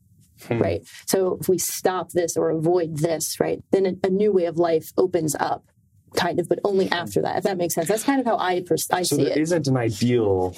Hmm. 0.47 0.59
Right. 0.59 0.87
So 1.05 1.37
if 1.41 1.49
we 1.49 1.57
stop 1.57 2.11
this 2.11 2.37
or 2.37 2.49
avoid 2.49 2.97
this, 2.97 3.39
right, 3.39 3.61
then 3.71 3.85
a, 3.85 4.07
a 4.07 4.09
new 4.09 4.31
way 4.31 4.45
of 4.45 4.57
life 4.57 4.91
opens 4.97 5.35
up 5.35 5.65
kind 6.15 6.39
of, 6.39 6.47
but 6.49 6.59
only 6.63 6.87
hmm. 6.87 6.93
after 6.93 7.21
that, 7.21 7.37
if 7.37 7.43
that 7.43 7.57
makes 7.57 7.75
sense. 7.75 7.87
That's 7.87 8.03
kind 8.03 8.19
of 8.19 8.25
how 8.25 8.37
I, 8.37 8.61
pers- 8.65 8.89
I 8.91 9.03
so 9.03 9.17
see 9.17 9.23
it. 9.23 9.27
So 9.27 9.33
there 9.33 9.43
isn't 9.43 9.67
an 9.67 9.77
ideal 9.77 10.55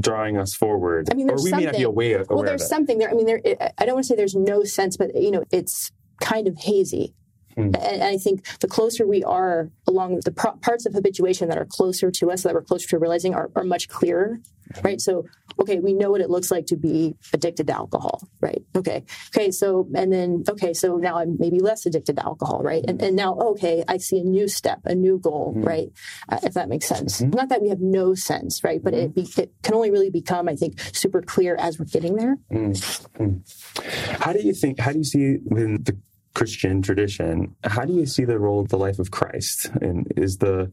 drawing 0.00 0.36
us 0.36 0.54
forward. 0.54 1.08
I 1.10 1.14
mean, 1.14 1.30
or 1.30 1.36
we 1.42 1.50
may 1.50 1.64
not 1.64 1.76
be 1.76 1.82
aware, 1.82 2.22
aware 2.22 2.36
Well, 2.36 2.42
there's 2.42 2.68
something 2.68 2.98
there. 2.98 3.10
I 3.10 3.14
mean, 3.14 3.26
there. 3.26 3.40
I 3.78 3.84
don't 3.84 3.94
want 3.94 4.04
to 4.04 4.08
say 4.08 4.16
there's 4.16 4.34
no 4.34 4.64
sense, 4.64 4.96
but 4.96 5.14
you 5.14 5.30
know, 5.30 5.44
it's 5.50 5.90
kind 6.20 6.48
of 6.48 6.56
hazy. 6.56 7.14
Mm. 7.56 7.76
And 7.82 8.02
I 8.02 8.16
think 8.16 8.46
the 8.60 8.68
closer 8.68 9.06
we 9.06 9.22
are 9.22 9.70
along 9.86 10.20
the 10.24 10.32
pro- 10.32 10.56
parts 10.56 10.86
of 10.86 10.94
habituation 10.94 11.48
that 11.48 11.58
are 11.58 11.66
closer 11.66 12.10
to 12.10 12.30
us, 12.30 12.42
that 12.42 12.54
we're 12.54 12.62
closer 12.62 12.88
to 12.88 12.98
realizing, 12.98 13.34
are, 13.34 13.50
are 13.54 13.64
much 13.64 13.88
clearer, 13.88 14.40
right? 14.82 15.00
So, 15.00 15.26
okay, 15.60 15.78
we 15.78 15.92
know 15.92 16.10
what 16.10 16.20
it 16.20 16.30
looks 16.30 16.50
like 16.50 16.66
to 16.66 16.76
be 16.76 17.14
addicted 17.32 17.66
to 17.68 17.74
alcohol, 17.74 18.22
right? 18.40 18.62
Okay, 18.76 19.04
okay, 19.34 19.50
so 19.50 19.88
and 19.94 20.12
then 20.12 20.44
okay, 20.48 20.72
so 20.72 20.96
now 20.96 21.18
I'm 21.18 21.36
maybe 21.38 21.60
less 21.60 21.86
addicted 21.86 22.16
to 22.16 22.24
alcohol, 22.24 22.62
right? 22.62 22.84
And, 22.86 23.00
and 23.02 23.16
now 23.16 23.34
okay, 23.34 23.84
I 23.88 23.98
see 23.98 24.18
a 24.18 24.24
new 24.24 24.48
step, 24.48 24.80
a 24.84 24.94
new 24.94 25.18
goal, 25.18 25.54
mm. 25.56 25.66
right? 25.66 25.88
Uh, 26.28 26.38
if 26.42 26.54
that 26.54 26.68
makes 26.68 26.86
sense. 26.86 27.20
Mm-hmm. 27.20 27.36
Not 27.36 27.48
that 27.50 27.62
we 27.62 27.68
have 27.68 27.80
no 27.80 28.14
sense, 28.14 28.62
right? 28.64 28.82
But 28.82 28.94
it, 28.94 29.14
be, 29.14 29.28
it 29.36 29.52
can 29.62 29.74
only 29.74 29.90
really 29.90 30.10
become, 30.10 30.48
I 30.48 30.56
think, 30.56 30.80
super 30.92 31.22
clear 31.22 31.56
as 31.56 31.78
we're 31.78 31.86
getting 31.86 32.16
there. 32.16 32.36
Mm. 32.50 34.20
How 34.20 34.32
do 34.32 34.40
you 34.40 34.54
think? 34.54 34.80
How 34.80 34.92
do 34.92 34.98
you 34.98 35.04
see 35.04 35.38
within 35.44 35.82
the 35.82 35.96
Christian 36.34 36.82
tradition. 36.82 37.54
How 37.64 37.84
do 37.84 37.92
you 37.92 38.06
see 38.06 38.24
the 38.24 38.38
role 38.38 38.60
of 38.60 38.68
the 38.68 38.78
life 38.78 38.98
of 38.98 39.10
Christ? 39.10 39.70
And 39.80 40.10
is 40.16 40.38
the 40.38 40.72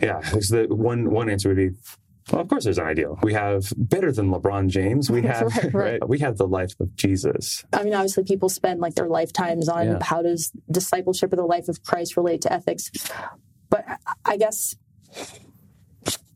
yeah, 0.00 0.18
is 0.34 0.48
the 0.48 0.66
one 0.68 1.10
one 1.10 1.30
answer 1.30 1.48
would 1.48 1.56
be 1.56 1.70
well, 2.30 2.40
of 2.40 2.48
course, 2.48 2.64
there's 2.64 2.78
an 2.78 2.86
ideal. 2.86 3.18
We 3.22 3.32
have 3.32 3.72
better 3.76 4.12
than 4.12 4.30
LeBron 4.30 4.68
James. 4.68 5.10
We 5.10 5.22
have 5.26 5.56
right, 5.56 5.74
right. 5.74 6.08
we 6.08 6.20
have 6.20 6.36
the 6.36 6.46
life 6.46 6.72
of 6.80 6.94
Jesus. 6.96 7.64
I 7.72 7.82
mean, 7.82 7.94
obviously, 7.94 8.24
people 8.24 8.48
spend 8.48 8.80
like 8.80 8.94
their 8.94 9.08
lifetimes 9.08 9.68
on 9.68 9.86
yeah. 9.86 9.98
how 10.02 10.22
does 10.22 10.52
discipleship 10.70 11.32
or 11.32 11.36
the 11.36 11.44
life 11.44 11.68
of 11.68 11.82
Christ 11.82 12.16
relate 12.16 12.42
to 12.42 12.52
ethics. 12.52 12.90
But 13.70 13.86
I 14.24 14.36
guess, 14.36 14.76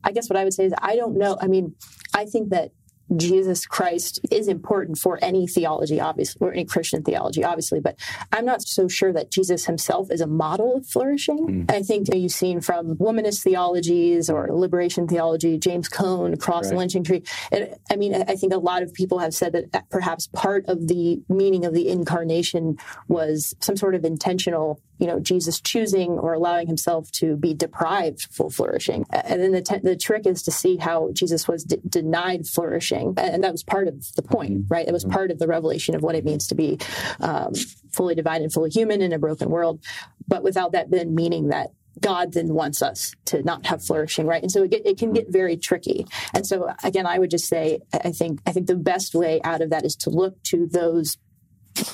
I 0.03 0.11
guess 0.11 0.29
what 0.29 0.37
I 0.37 0.43
would 0.43 0.53
say 0.53 0.65
is 0.65 0.73
I 0.81 0.95
don't 0.95 1.17
know. 1.17 1.37
I 1.39 1.47
mean, 1.47 1.75
I 2.13 2.25
think 2.25 2.49
that 2.49 2.71
Jesus 3.15 3.65
Christ 3.65 4.19
is 4.31 4.47
important 4.47 4.97
for 4.97 5.17
any 5.21 5.47
theology, 5.47 5.99
obviously, 5.99 6.45
or 6.45 6.51
any 6.51 6.65
Christian 6.65 7.03
theology, 7.03 7.43
obviously, 7.43 7.79
but 7.79 7.97
I'm 8.31 8.45
not 8.45 8.61
so 8.61 8.87
sure 8.87 9.13
that 9.13 9.31
Jesus 9.31 9.65
himself 9.65 10.11
is 10.11 10.21
a 10.21 10.27
model 10.27 10.77
of 10.77 10.85
flourishing. 10.85 11.65
Mm. 11.65 11.71
I 11.71 11.81
think 11.81 12.13
you've 12.13 12.31
seen 12.31 12.61
from 12.61 12.97
womanist 12.97 13.43
theologies 13.43 14.29
or 14.29 14.49
liberation 14.51 15.07
theology, 15.07 15.57
James 15.57 15.87
Cone, 15.87 16.35
Cross 16.37 16.69
right. 16.69 16.77
Lynching 16.77 17.03
Tree. 17.03 17.23
I 17.53 17.95
mean, 17.95 18.15
I 18.15 18.35
think 18.35 18.53
a 18.53 18.57
lot 18.57 18.83
of 18.83 18.93
people 18.93 19.19
have 19.19 19.33
said 19.33 19.53
that 19.53 19.89
perhaps 19.89 20.27
part 20.27 20.65
of 20.67 20.87
the 20.87 21.21
meaning 21.29 21.65
of 21.65 21.73
the 21.73 21.87
incarnation 21.89 22.77
was 23.07 23.55
some 23.59 23.77
sort 23.77 23.95
of 23.95 24.03
intentional 24.03 24.81
you 24.97 25.07
know 25.07 25.19
Jesus 25.19 25.59
choosing 25.61 26.11
or 26.11 26.33
allowing 26.33 26.67
himself 26.67 27.11
to 27.13 27.35
be 27.35 27.53
deprived 27.53 28.27
full 28.31 28.49
flourishing. 28.49 29.05
And 29.11 29.41
then 29.41 29.51
the, 29.51 29.61
t- 29.61 29.79
the 29.81 29.95
trick 29.95 30.25
is 30.25 30.43
to 30.43 30.51
see 30.51 30.77
how 30.77 31.11
Jesus 31.13 31.47
was 31.47 31.63
d- 31.63 31.77
denied 31.87 32.47
flourishing 32.47 33.13
and 33.17 33.43
that 33.43 33.51
was 33.51 33.63
part 33.63 33.87
of 33.87 34.13
the 34.15 34.21
point, 34.21 34.51
mm-hmm. 34.51 34.73
right? 34.73 34.87
It 34.87 34.93
was 34.93 35.03
mm-hmm. 35.03 35.13
part 35.13 35.31
of 35.31 35.39
the 35.39 35.47
revelation 35.47 35.95
of 35.95 36.01
what 36.01 36.15
it 36.15 36.25
means 36.25 36.47
to 36.47 36.55
be 36.55 36.79
um, 37.19 37.53
fully 37.91 38.15
divine 38.15 38.41
and 38.41 38.51
fully 38.51 38.69
human 38.69 39.01
in 39.01 39.13
a 39.13 39.19
broken 39.19 39.49
world. 39.49 39.83
But 40.27 40.43
without 40.43 40.73
that 40.73 40.91
then 40.91 41.15
meaning 41.15 41.49
that 41.49 41.71
God 41.99 42.33
then 42.33 42.53
wants 42.53 42.81
us 42.81 43.15
to 43.25 43.41
not 43.43 43.65
have 43.65 43.83
flourishing, 43.83 44.27
right? 44.27 44.41
And 44.41 44.51
so 44.51 44.63
it, 44.63 44.71
get, 44.71 44.85
it, 44.85 44.97
can 44.97 45.13
get 45.13 45.29
very 45.29 45.57
tricky. 45.57 46.05
And 46.33 46.45
so 46.45 46.73
again, 46.83 47.05
I 47.05 47.17
would 47.17 47.31
just 47.31 47.47
say, 47.47 47.79
I 47.93 48.11
think 48.11 48.39
I 48.45 48.51
think 48.51 48.67
the 48.67 48.75
best 48.75 49.15
way 49.15 49.41
out 49.43 49.61
of 49.61 49.71
that 49.71 49.85
is 49.85 49.95
to 49.97 50.09
look 50.09 50.41
to 50.43 50.67
those 50.67 51.17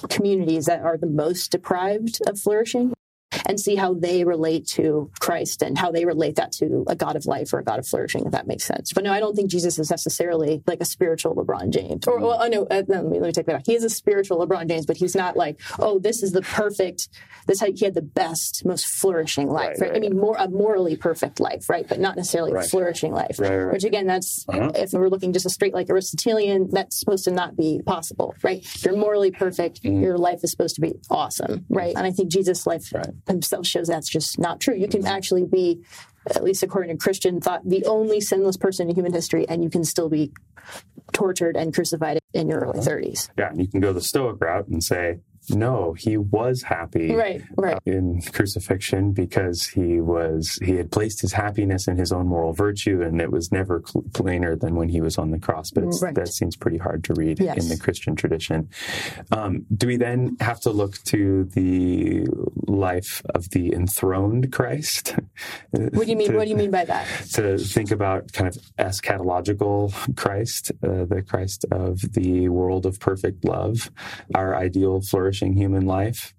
communities 0.09 0.65
that 0.65 0.81
are 0.81 0.97
the 0.97 1.07
most 1.07 1.51
deprived 1.51 2.21
of 2.27 2.39
flourishing 2.39 2.93
and 3.45 3.59
see 3.59 3.75
how 3.75 3.93
they 3.93 4.23
relate 4.23 4.67
to 4.67 5.09
Christ 5.19 5.61
and 5.61 5.77
how 5.77 5.91
they 5.91 6.05
relate 6.05 6.35
that 6.35 6.51
to 6.53 6.83
a 6.87 6.95
God 6.95 7.15
of 7.15 7.25
life 7.25 7.53
or 7.53 7.59
a 7.59 7.63
God 7.63 7.79
of 7.79 7.87
flourishing, 7.87 8.25
if 8.25 8.31
that 8.31 8.47
makes 8.47 8.63
sense. 8.63 8.93
But 8.93 9.03
no, 9.03 9.11
I 9.11 9.19
don't 9.19 9.35
think 9.35 9.49
Jesus 9.49 9.79
is 9.79 9.89
necessarily 9.89 10.63
like 10.67 10.81
a 10.81 10.85
spiritual 10.85 11.35
LeBron 11.35 11.69
James. 11.71 12.07
Or, 12.07 12.19
well, 12.19 12.39
oh, 12.41 12.47
no, 12.47 12.63
uh, 12.63 12.83
let, 12.87 13.05
me, 13.05 13.19
let 13.19 13.27
me 13.27 13.31
take 13.31 13.45
that 13.45 13.53
back. 13.53 13.65
He 13.65 13.75
is 13.75 13.83
a 13.83 13.89
spiritual 13.89 14.45
LeBron 14.45 14.67
James, 14.67 14.85
but 14.85 14.97
he's 14.97 15.15
not 15.15 15.35
like, 15.35 15.59
oh, 15.79 15.99
this 15.99 16.23
is 16.23 16.31
the 16.31 16.41
perfect, 16.41 17.09
this 17.47 17.61
he 17.61 17.85
had 17.85 17.93
the 17.93 18.01
best, 18.01 18.65
most 18.65 18.87
flourishing 18.87 19.49
life, 19.49 19.79
right? 19.79 19.81
right? 19.81 19.89
right 19.91 19.97
I 19.97 19.99
mean, 19.99 20.17
more 20.17 20.35
a 20.37 20.49
morally 20.49 20.95
perfect 20.95 21.39
life, 21.39 21.69
right? 21.69 21.87
But 21.87 21.99
not 21.99 22.15
necessarily 22.15 22.53
a 22.53 22.63
flourishing 22.63 23.13
life. 23.13 23.39
Which 23.39 23.83
again, 23.83 24.07
that's 24.07 24.45
uh-huh. 24.47 24.71
if 24.75 24.93
we're 24.93 25.09
looking 25.09 25.33
just 25.33 25.45
a 25.45 25.49
straight 25.49 25.73
like 25.73 25.89
Aristotelian, 25.89 26.69
that's 26.71 26.99
supposed 26.99 27.25
to 27.25 27.31
not 27.31 27.55
be 27.55 27.81
possible, 27.85 28.35
right? 28.43 28.61
If 28.63 28.85
you're 28.85 28.97
morally 28.97 29.31
perfect, 29.31 29.83
mm. 29.83 30.01
your 30.01 30.17
life 30.17 30.43
is 30.43 30.51
supposed 30.51 30.75
to 30.75 30.81
be 30.81 30.93
awesome, 31.09 31.65
right? 31.69 31.95
And 31.95 32.05
I 32.05 32.11
think 32.11 32.29
Jesus' 32.29 32.67
life 32.67 32.91
himself 33.33 33.65
shows 33.65 33.87
that's 33.87 34.09
just 34.09 34.39
not 34.39 34.59
true. 34.59 34.75
You 34.75 34.87
can 34.87 35.05
actually 35.05 35.45
be, 35.45 35.83
at 36.29 36.43
least 36.43 36.63
according 36.63 36.95
to 36.95 37.01
Christian 37.01 37.41
thought, 37.41 37.61
the 37.67 37.85
only 37.85 38.21
sinless 38.21 38.57
person 38.57 38.89
in 38.89 38.95
human 38.95 39.13
history, 39.13 39.47
and 39.47 39.63
you 39.63 39.69
can 39.69 39.83
still 39.83 40.09
be 40.09 40.31
tortured 41.11 41.55
and 41.55 41.73
crucified 41.73 42.19
in 42.33 42.47
your 42.47 42.61
early 42.61 42.79
uh-huh. 42.79 42.89
30s. 42.89 43.29
Yeah, 43.37 43.49
and 43.49 43.59
you 43.59 43.67
can 43.67 43.81
go 43.81 43.93
the 43.93 44.01
Stoic 44.01 44.41
route 44.41 44.67
and 44.67 44.83
say, 44.83 45.19
no, 45.49 45.93
he 45.93 46.17
was 46.17 46.63
happy 46.63 47.13
right, 47.13 47.41
right. 47.57 47.79
in 47.85 48.21
crucifixion 48.21 49.11
because 49.11 49.67
he 49.67 49.99
was 49.99 50.57
he 50.61 50.75
had 50.75 50.91
placed 50.91 51.21
his 51.21 51.33
happiness 51.33 51.87
in 51.87 51.97
his 51.97 52.11
own 52.11 52.27
moral 52.27 52.53
virtue, 52.53 53.01
and 53.01 53.21
it 53.21 53.31
was 53.31 53.51
never 53.51 53.81
plainer 54.13 54.55
than 54.55 54.75
when 54.75 54.89
he 54.89 55.01
was 55.01 55.17
on 55.17 55.31
the 55.31 55.39
cross. 55.39 55.71
But 55.71 55.85
right. 56.01 56.15
that 56.15 56.29
seems 56.29 56.55
pretty 56.55 56.77
hard 56.77 57.03
to 57.05 57.13
read 57.13 57.39
yes. 57.39 57.57
in 57.57 57.69
the 57.69 57.77
Christian 57.77 58.15
tradition. 58.15 58.69
Um, 59.31 59.65
do 59.75 59.87
we 59.87 59.97
then 59.97 60.37
have 60.39 60.59
to 60.61 60.69
look 60.69 61.01
to 61.05 61.45
the 61.45 62.25
life 62.67 63.21
of 63.35 63.49
the 63.49 63.73
enthroned 63.73 64.51
Christ? 64.51 65.15
What 65.71 66.05
do 66.05 66.11
you 66.11 66.17
mean? 66.17 66.31
to, 66.31 66.37
what 66.37 66.45
do 66.45 66.49
you 66.49 66.55
mean 66.55 66.71
by 66.71 66.85
that? 66.85 67.07
To 67.33 67.57
think 67.57 67.89
about 67.91 68.31
kind 68.31 68.47
of 68.47 68.55
eschatological 68.77 69.91
Christ, 70.15 70.71
uh, 70.83 71.05
the 71.05 71.23
Christ 71.27 71.65
of 71.71 71.99
the 72.13 72.47
world 72.49 72.85
of 72.85 72.99
perfect 72.99 73.43
love, 73.43 73.91
our 74.35 74.55
ideal 74.55 75.01
flourishing 75.01 75.32
human 75.41 75.85
life? 75.85 76.33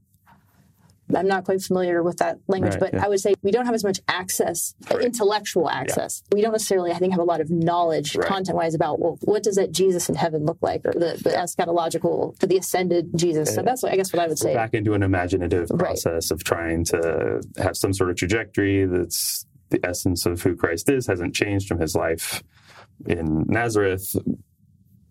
I'm 1.14 1.28
not 1.28 1.44
quite 1.44 1.60
familiar 1.60 2.02
with 2.02 2.16
that 2.18 2.38
language, 2.48 2.72
right, 2.72 2.80
but 2.80 2.94
yeah. 2.94 3.04
I 3.04 3.08
would 3.08 3.20
say 3.20 3.34
we 3.42 3.50
don't 3.50 3.66
have 3.66 3.74
as 3.74 3.84
much 3.84 4.00
access, 4.08 4.74
right. 4.90 5.02
intellectual 5.02 5.68
access. 5.68 6.22
Yeah. 6.24 6.36
We 6.36 6.40
don't 6.40 6.52
necessarily, 6.52 6.92
I 6.92 6.94
think, 6.94 7.12
have 7.12 7.20
a 7.20 7.24
lot 7.24 7.42
of 7.42 7.50
knowledge 7.50 8.16
right. 8.16 8.26
content 8.26 8.56
wise 8.56 8.74
about, 8.74 9.00
well, 9.00 9.18
what 9.20 9.42
does 9.42 9.56
that 9.56 9.70
Jesus 9.70 10.08
in 10.08 10.14
heaven 10.14 10.46
look 10.46 10.58
like 10.62 10.80
or 10.84 10.92
the, 10.92 11.20
the 11.22 11.30
eschatological, 11.30 12.38
the 12.38 12.56
ascended 12.56 13.10
Jesus. 13.14 13.54
So 13.54 13.62
that's, 13.62 13.82
what, 13.82 13.92
I 13.92 13.96
guess, 13.96 14.14
what 14.14 14.22
I 14.22 14.28
would 14.28 14.38
say. 14.38 14.54
Back 14.54 14.72
into 14.72 14.94
an 14.94 15.02
imaginative 15.02 15.68
process 15.78 16.30
of 16.30 16.42
trying 16.42 16.84
to 16.86 17.42
have 17.58 17.76
some 17.76 17.92
sort 17.92 18.08
of 18.08 18.16
trajectory 18.16 18.86
that's 18.86 19.46
the 19.68 19.80
essence 19.84 20.24
of 20.24 20.42
who 20.42 20.56
Christ 20.56 20.88
is, 20.88 21.06
hasn't 21.06 21.34
changed 21.34 21.68
from 21.68 21.80
his 21.80 21.94
life 21.94 22.42
in 23.06 23.44
Nazareth 23.46 24.16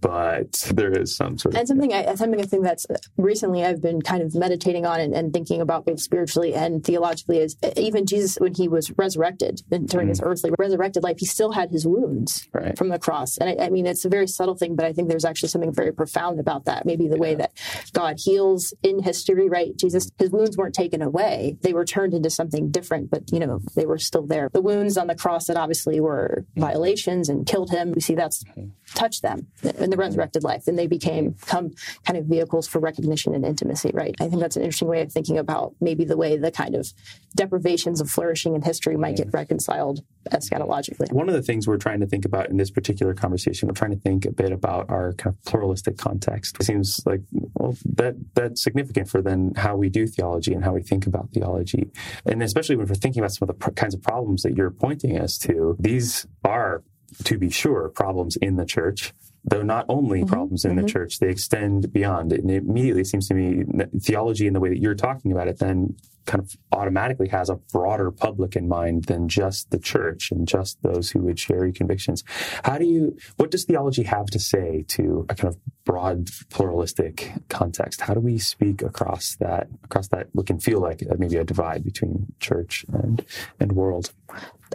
but 0.04 0.52
there 0.76 0.92
is 0.92 1.16
some 1.16 1.38
sort 1.38 1.56
of 1.56 1.60
and 1.60 1.68
something 1.68 1.94
I, 1.94 2.14
something 2.16 2.42
I 2.42 2.44
think 2.44 2.64
that's 2.66 2.86
recently 3.16 3.64
I've 3.64 3.82
been 3.82 4.02
kind 4.02 4.22
of 4.22 4.36
meditating 4.36 4.86
on 4.86 5.00
and, 5.00 5.14
and, 5.14 5.32
thinking 5.32 5.62
about 5.62 5.86
both 5.86 6.02
spiritually 6.02 6.54
and 6.54 6.84
theologically 6.84 7.38
is 7.38 7.56
even 7.78 8.06
Jesus 8.06 8.36
when 8.36 8.54
he 8.54 8.68
was 8.68 8.92
resurrected 8.98 9.62
during 9.70 10.08
mm. 10.08 10.10
his 10.10 10.22
earthly 10.22 10.52
resurrected 10.60 11.04
life 11.04 11.16
he 11.20 11.26
still 11.26 11.54
had 11.54 11.72
his 11.72 11.88
wounds 11.88 12.50
right. 12.52 12.78
from 12.78 12.90
the 12.90 13.00
cross 13.00 13.38
and 13.38 13.50
I, 13.50 13.68
I, 13.68 13.70
mean 13.70 13.86
it's 13.86 14.04
a 14.04 14.10
very 14.10 14.28
subtle 14.28 14.56
thing 14.56 14.76
but 14.76 14.86
I 14.86 14.92
think 14.92 15.08
there's 15.08 15.24
actually 15.24 15.50
something 15.50 15.74
very 15.74 15.94
profound 15.94 16.38
about 16.38 16.66
that 16.66 16.86
maybe 16.86 17.08
the 17.08 17.16
yeah. 17.16 17.22
way 17.22 17.36
that 17.36 17.54
God 17.94 18.18
heals 18.20 18.74
in 18.84 19.02
history 19.02 19.48
right 19.48 19.76
Jesus 19.78 20.10
his 20.20 20.32
wounds 20.32 20.58
weren't 20.58 20.76
taken 20.76 21.02
away 21.02 21.58
they 21.62 21.74
were 21.74 21.86
turned 21.86 22.14
into 22.14 22.30
something 22.30 22.72
different 22.72 23.10
but 23.10 23.32
you 23.32 23.40
know 23.40 23.62
they 23.76 23.86
were 23.86 23.98
still 23.98 24.28
there 24.28 24.50
the 24.52 24.62
wounds 24.62 24.98
on 24.98 25.08
the 25.08 25.16
cross 25.16 25.48
that 25.48 25.56
obviously 25.56 26.02
were 26.02 26.46
mm. 26.58 26.62
violations 26.62 27.30
and 27.30 27.48
killed 27.48 27.72
him 27.72 27.94
we 27.94 28.02
see 28.02 28.16
that's 28.16 28.44
mm-hmm. 28.44 28.68
touched 28.96 29.22
them 29.22 29.48
and 29.64 29.93
the 29.94 29.98
resurrected 29.98 30.44
life. 30.44 30.68
and 30.68 30.78
they 30.78 30.88
became 30.88 31.36
come 31.46 31.72
kind 32.06 32.18
of 32.18 32.26
vehicles 32.26 32.68
for 32.68 32.80
recognition 32.80 33.36
and 33.36 33.46
intimacy, 33.46 33.92
right? 33.94 34.16
I 34.20 34.28
think 34.28 34.42
that's 34.42 34.56
an 34.56 34.64
interesting 34.64 34.88
way 34.88 35.02
of 35.02 35.12
thinking 35.12 35.38
about 35.38 35.76
maybe 35.80 36.04
the 36.04 36.18
way 36.18 36.36
the 36.36 36.52
kind 36.52 36.74
of 36.74 36.92
deprivations 37.36 38.02
of 38.02 38.10
flourishing 38.10 38.56
in 38.56 38.62
history 38.62 38.98
might 38.98 39.18
get 39.18 39.32
reconciled 39.32 40.04
eschatologically. 40.32 41.12
One 41.12 41.30
of 41.30 41.36
the 41.36 41.42
things 41.42 41.68
we're 41.68 41.78
trying 41.78 42.00
to 42.00 42.08
think 42.08 42.26
about 42.26 42.50
in 42.50 42.58
this 42.58 42.72
particular 42.72 43.14
conversation, 43.14 43.68
we're 43.68 43.74
trying 43.74 43.92
to 43.92 44.00
think 44.00 44.26
a 44.26 44.32
bit 44.32 44.52
about 44.52 44.90
our 44.90 45.14
kind 45.14 45.36
of 45.36 45.44
pluralistic 45.46 45.98
context. 45.98 46.58
It 46.60 46.64
seems 46.64 47.00
like 47.06 47.22
well 47.54 47.78
that 47.96 48.16
that's 48.34 48.64
significant 48.64 49.10
for 49.10 49.22
then 49.22 49.54
how 49.56 49.76
we 49.76 49.90
do 49.90 50.08
theology 50.08 50.54
and 50.54 50.64
how 50.64 50.74
we 50.74 50.82
think 50.82 51.06
about 51.06 51.30
theology, 51.32 51.92
and 52.26 52.42
especially 52.42 52.76
when 52.78 52.88
we're 52.88 52.96
thinking 52.96 53.22
about 53.22 53.34
some 53.34 53.48
of 53.48 53.54
the 53.54 53.60
pr- 53.66 53.72
kinds 53.72 53.94
of 53.94 54.02
problems 54.02 54.42
that 54.44 54.56
you're 54.58 54.72
pointing 54.72 55.20
us 55.20 55.38
to. 55.40 55.76
These 55.80 56.26
are 56.44 56.84
to 57.26 57.38
be 57.38 57.50
sure, 57.50 57.90
problems 57.90 58.36
in 58.38 58.56
the 58.56 58.66
church 58.66 59.14
though 59.46 59.62
not 59.62 59.86
only 59.90 60.20
mm-hmm. 60.20 60.30
problems 60.30 60.66
in 60.66 60.72
mm-hmm. 60.72 60.86
the 60.86 60.92
church, 60.92 61.20
they 61.20 61.30
extend 61.30 61.92
beyond. 61.92 62.32
And 62.32 62.50
it 62.50 62.64
immediately 62.64 63.04
seems 63.04 63.28
to 63.28 63.34
me 63.34 63.64
that 63.76 63.90
theology 64.02 64.48
in 64.48 64.54
the 64.54 64.60
way 64.60 64.70
that 64.70 64.80
you're 64.80 64.96
talking 64.96 65.32
about 65.32 65.48
it 65.48 65.60
then 65.60 65.96
kind 66.26 66.42
of 66.42 66.56
automatically 66.72 67.28
has 67.28 67.50
a 67.50 67.56
broader 67.56 68.10
public 68.10 68.56
in 68.56 68.68
mind 68.68 69.06
than 69.06 69.28
just 69.28 69.70
the 69.72 69.80
church 69.80 70.32
and 70.32 70.48
just 70.48 70.82
those 70.82 71.12
who 71.12 71.20
would 71.20 71.38
share 71.38 71.66
your 71.66 71.74
convictions. 71.74 72.24
How 72.64 72.78
do 72.78 72.86
you, 72.86 73.18
what 73.36 73.52
does 73.52 73.66
theology 73.66 74.04
have 74.04 74.28
to 74.28 74.40
say 74.40 74.86
to 74.90 75.26
a 75.30 75.36
kind 75.36 75.54
of 75.54 75.60
broad 75.84 76.30
pluralistic 76.50 77.34
context? 77.50 78.02
How 78.02 78.14
do 78.14 78.22
we 78.22 78.38
speak 78.38 78.82
across 78.82 79.36
that, 79.42 79.68
across 79.84 80.08
that 80.10 80.28
what 80.32 80.48
can 80.48 80.60
feel 80.60 80.80
like 80.80 81.04
maybe 81.18 81.36
a 81.36 81.44
divide 81.44 81.84
between 81.84 82.28
church 82.40 82.86
and, 82.94 83.26
and 83.60 83.74
world? 83.74 84.14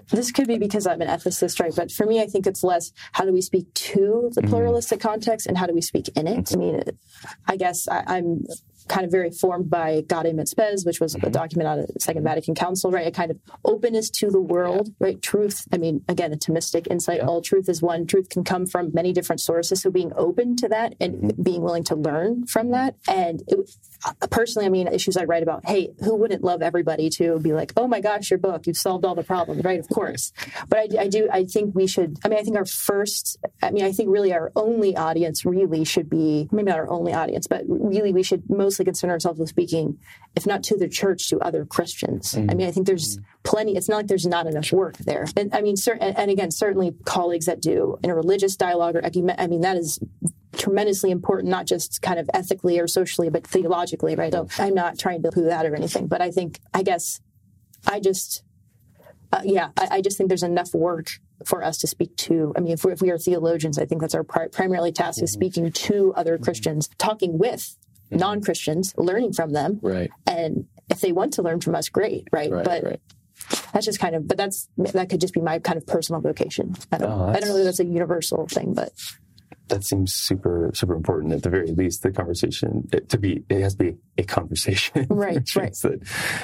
This 0.08 0.30
could 0.30 0.46
be 0.46 0.58
because 0.58 0.86
I'm 0.86 1.00
an 1.00 1.08
ethicist, 1.08 1.60
right? 1.60 1.74
But 1.74 1.90
for 1.90 2.06
me, 2.06 2.20
I 2.20 2.26
think 2.26 2.46
it's 2.46 2.62
less 2.62 2.92
how 3.12 3.24
do 3.24 3.32
we 3.32 3.40
speak 3.40 3.72
to 3.74 4.30
the 4.34 4.40
mm-hmm. 4.40 4.50
pluralistic 4.50 5.00
context 5.00 5.46
and 5.46 5.56
how 5.56 5.66
do 5.66 5.74
we 5.74 5.80
speak 5.80 6.08
in 6.16 6.26
it? 6.26 6.52
I 6.52 6.56
mean, 6.56 6.82
I 7.46 7.56
guess 7.56 7.88
I, 7.88 8.18
am 8.18 8.44
kind 8.88 9.04
of 9.04 9.10
very 9.10 9.30
formed 9.30 9.70
by 9.70 10.02
Gaudium 10.02 10.40
et 10.40 10.48
Spes, 10.48 10.84
which 10.84 11.00
was 11.00 11.14
a 11.14 11.18
mm-hmm. 11.18 11.30
document 11.30 11.68
on 11.68 11.78
the 11.80 11.88
Second 12.00 12.24
Vatican 12.24 12.54
Council, 12.54 12.90
right? 12.90 13.06
A 13.06 13.10
kind 13.10 13.30
of 13.30 13.38
openness 13.64 14.10
to 14.10 14.30
the 14.30 14.40
world, 14.40 14.88
yeah. 14.88 15.06
right? 15.06 15.22
Truth, 15.22 15.66
I 15.72 15.78
mean, 15.78 16.02
again, 16.08 16.32
a 16.32 16.36
Thomistic 16.36 16.86
insight, 16.90 17.18
yeah. 17.18 17.26
all 17.26 17.42
truth 17.42 17.68
is 17.68 17.82
one. 17.82 18.06
Truth 18.06 18.30
can 18.30 18.44
come 18.44 18.66
from 18.66 18.90
many 18.92 19.12
different 19.12 19.40
sources. 19.40 19.82
So 19.82 19.90
being 19.90 20.12
open 20.16 20.56
to 20.56 20.68
that 20.68 20.94
and 21.00 21.14
mm-hmm. 21.14 21.42
being 21.42 21.62
willing 21.62 21.84
to 21.84 21.94
learn 21.94 22.46
from 22.46 22.70
that. 22.70 22.96
And 23.08 23.42
it, 23.46 23.70
uh, 24.04 24.26
personally, 24.28 24.66
I 24.66 24.70
mean, 24.70 24.88
issues 24.88 25.16
I 25.16 25.24
write 25.24 25.42
about, 25.42 25.66
hey, 25.66 25.90
who 26.00 26.16
wouldn't 26.16 26.42
love 26.42 26.62
everybody 26.62 27.10
to 27.10 27.38
be 27.40 27.52
like, 27.52 27.72
oh 27.76 27.86
my 27.86 28.00
gosh, 28.00 28.30
your 28.30 28.38
book, 28.38 28.66
you've 28.66 28.76
solved 28.76 29.04
all 29.04 29.14
the 29.14 29.22
problems, 29.22 29.64
right? 29.64 29.80
Of 29.80 29.88
course. 29.88 30.32
But 30.68 30.78
I, 30.78 31.02
I 31.02 31.08
do, 31.08 31.28
I 31.32 31.44
think 31.44 31.74
we 31.74 31.86
should, 31.86 32.18
I 32.24 32.28
mean, 32.28 32.38
I 32.38 32.42
think 32.42 32.56
our 32.56 32.64
first, 32.64 33.38
I 33.62 33.70
mean, 33.70 33.84
I 33.84 33.92
think 33.92 34.10
really 34.10 34.32
our 34.32 34.52
only 34.56 34.96
audience 34.96 35.44
really 35.44 35.84
should 35.84 36.08
be, 36.08 36.48
maybe 36.52 36.70
not 36.70 36.78
our 36.78 36.90
only 36.90 37.12
audience, 37.12 37.46
but 37.46 37.62
really 37.66 38.12
we 38.12 38.22
should 38.22 38.48
mostly 38.78 38.84
concern 38.84 39.10
ourselves 39.10 39.38
with 39.38 39.48
speaking, 39.48 39.98
if 40.36 40.46
not 40.46 40.62
to 40.62 40.76
the 40.76 40.88
church, 40.88 41.28
to 41.28 41.38
other 41.40 41.64
Christians. 41.64 42.32
Mm-hmm. 42.32 42.50
I 42.50 42.54
mean, 42.54 42.68
I 42.68 42.70
think 42.70 42.86
there's 42.86 43.18
plenty, 43.42 43.76
it's 43.76 43.88
not 43.88 43.96
like 43.96 44.06
there's 44.06 44.26
not 44.26 44.46
enough 44.46 44.72
work 44.72 44.96
there. 44.98 45.26
And 45.36 45.54
I 45.54 45.62
mean, 45.62 45.76
cer- 45.76 45.98
and 46.00 46.30
again, 46.30 46.50
certainly 46.50 46.94
colleagues 47.04 47.46
that 47.46 47.60
do 47.60 47.98
interreligious 48.02 48.56
dialogue 48.56 48.96
or, 48.96 49.04
I 49.04 49.46
mean, 49.46 49.60
that 49.62 49.76
is 49.76 49.98
tremendously 50.56 51.10
important, 51.10 51.50
not 51.50 51.66
just 51.66 52.02
kind 52.02 52.18
of 52.18 52.30
ethically 52.32 52.78
or 52.78 52.86
socially, 52.86 53.30
but 53.30 53.46
theologically, 53.46 54.14
right? 54.14 54.32
So 54.32 54.48
I'm 54.58 54.74
not 54.74 54.98
trying 54.98 55.22
to 55.22 55.30
poo 55.30 55.44
that 55.44 55.66
or 55.66 55.74
anything, 55.74 56.06
but 56.06 56.20
I 56.20 56.30
think, 56.30 56.60
I 56.72 56.82
guess, 56.82 57.20
I 57.86 58.00
just, 58.00 58.44
uh, 59.32 59.42
yeah, 59.44 59.70
I, 59.76 59.88
I, 59.90 60.00
just 60.00 60.16
think 60.16 60.28
there's 60.28 60.42
enough 60.42 60.74
work 60.74 61.10
for 61.44 61.62
us 61.62 61.78
to 61.78 61.86
speak 61.86 62.16
to. 62.16 62.52
I 62.56 62.60
mean, 62.60 62.72
if, 62.72 62.84
if 62.84 63.02
we 63.02 63.10
are 63.10 63.18
theologians, 63.18 63.78
I 63.78 63.84
think 63.84 64.00
that's 64.00 64.14
our 64.14 64.24
pri- 64.24 64.48
primarily 64.48 64.90
task 64.90 65.18
mm-hmm. 65.18 65.24
is 65.24 65.32
speaking 65.32 65.70
to 65.70 66.14
other 66.16 66.34
mm-hmm. 66.34 66.44
Christians, 66.44 66.88
talking 66.98 67.38
with 67.38 67.76
mm-hmm. 68.10 68.18
non 68.18 68.40
Christians, 68.42 68.94
learning 68.96 69.32
from 69.32 69.52
them. 69.52 69.78
Right. 69.82 70.10
And 70.26 70.66
if 70.90 71.00
they 71.00 71.12
want 71.12 71.34
to 71.34 71.42
learn 71.42 71.60
from 71.60 71.74
us, 71.74 71.88
great, 71.88 72.28
right? 72.32 72.50
right 72.50 72.64
but 72.64 72.84
right. 72.84 73.00
that's 73.72 73.86
just 73.86 74.00
kind 74.00 74.14
of, 74.14 74.26
but 74.26 74.36
that's, 74.36 74.68
that 74.78 75.08
could 75.08 75.20
just 75.20 75.34
be 75.34 75.40
my 75.40 75.58
kind 75.58 75.76
of 75.76 75.86
personal 75.86 76.20
vocation. 76.20 76.74
I 76.90 76.98
don't, 76.98 77.10
oh, 77.10 77.28
I 77.28 77.40
don't 77.40 77.48
know 77.48 77.56
if 77.56 77.64
that's 77.64 77.80
a 77.80 77.84
universal 77.84 78.46
thing, 78.46 78.74
but 78.74 78.92
that 79.68 79.84
seems 79.84 80.14
super 80.14 80.70
super 80.74 80.94
important 80.94 81.32
at 81.32 81.42
the 81.42 81.50
very 81.50 81.70
least 81.72 82.02
the 82.02 82.10
conversation 82.10 82.88
it, 82.92 83.08
to 83.08 83.18
be 83.18 83.44
it 83.48 83.60
has 83.60 83.74
to 83.74 83.84
be 83.84 83.96
a 84.16 84.22
conversation 84.22 85.06
right 85.10 85.54
right 85.56 85.74
that 85.82 86.00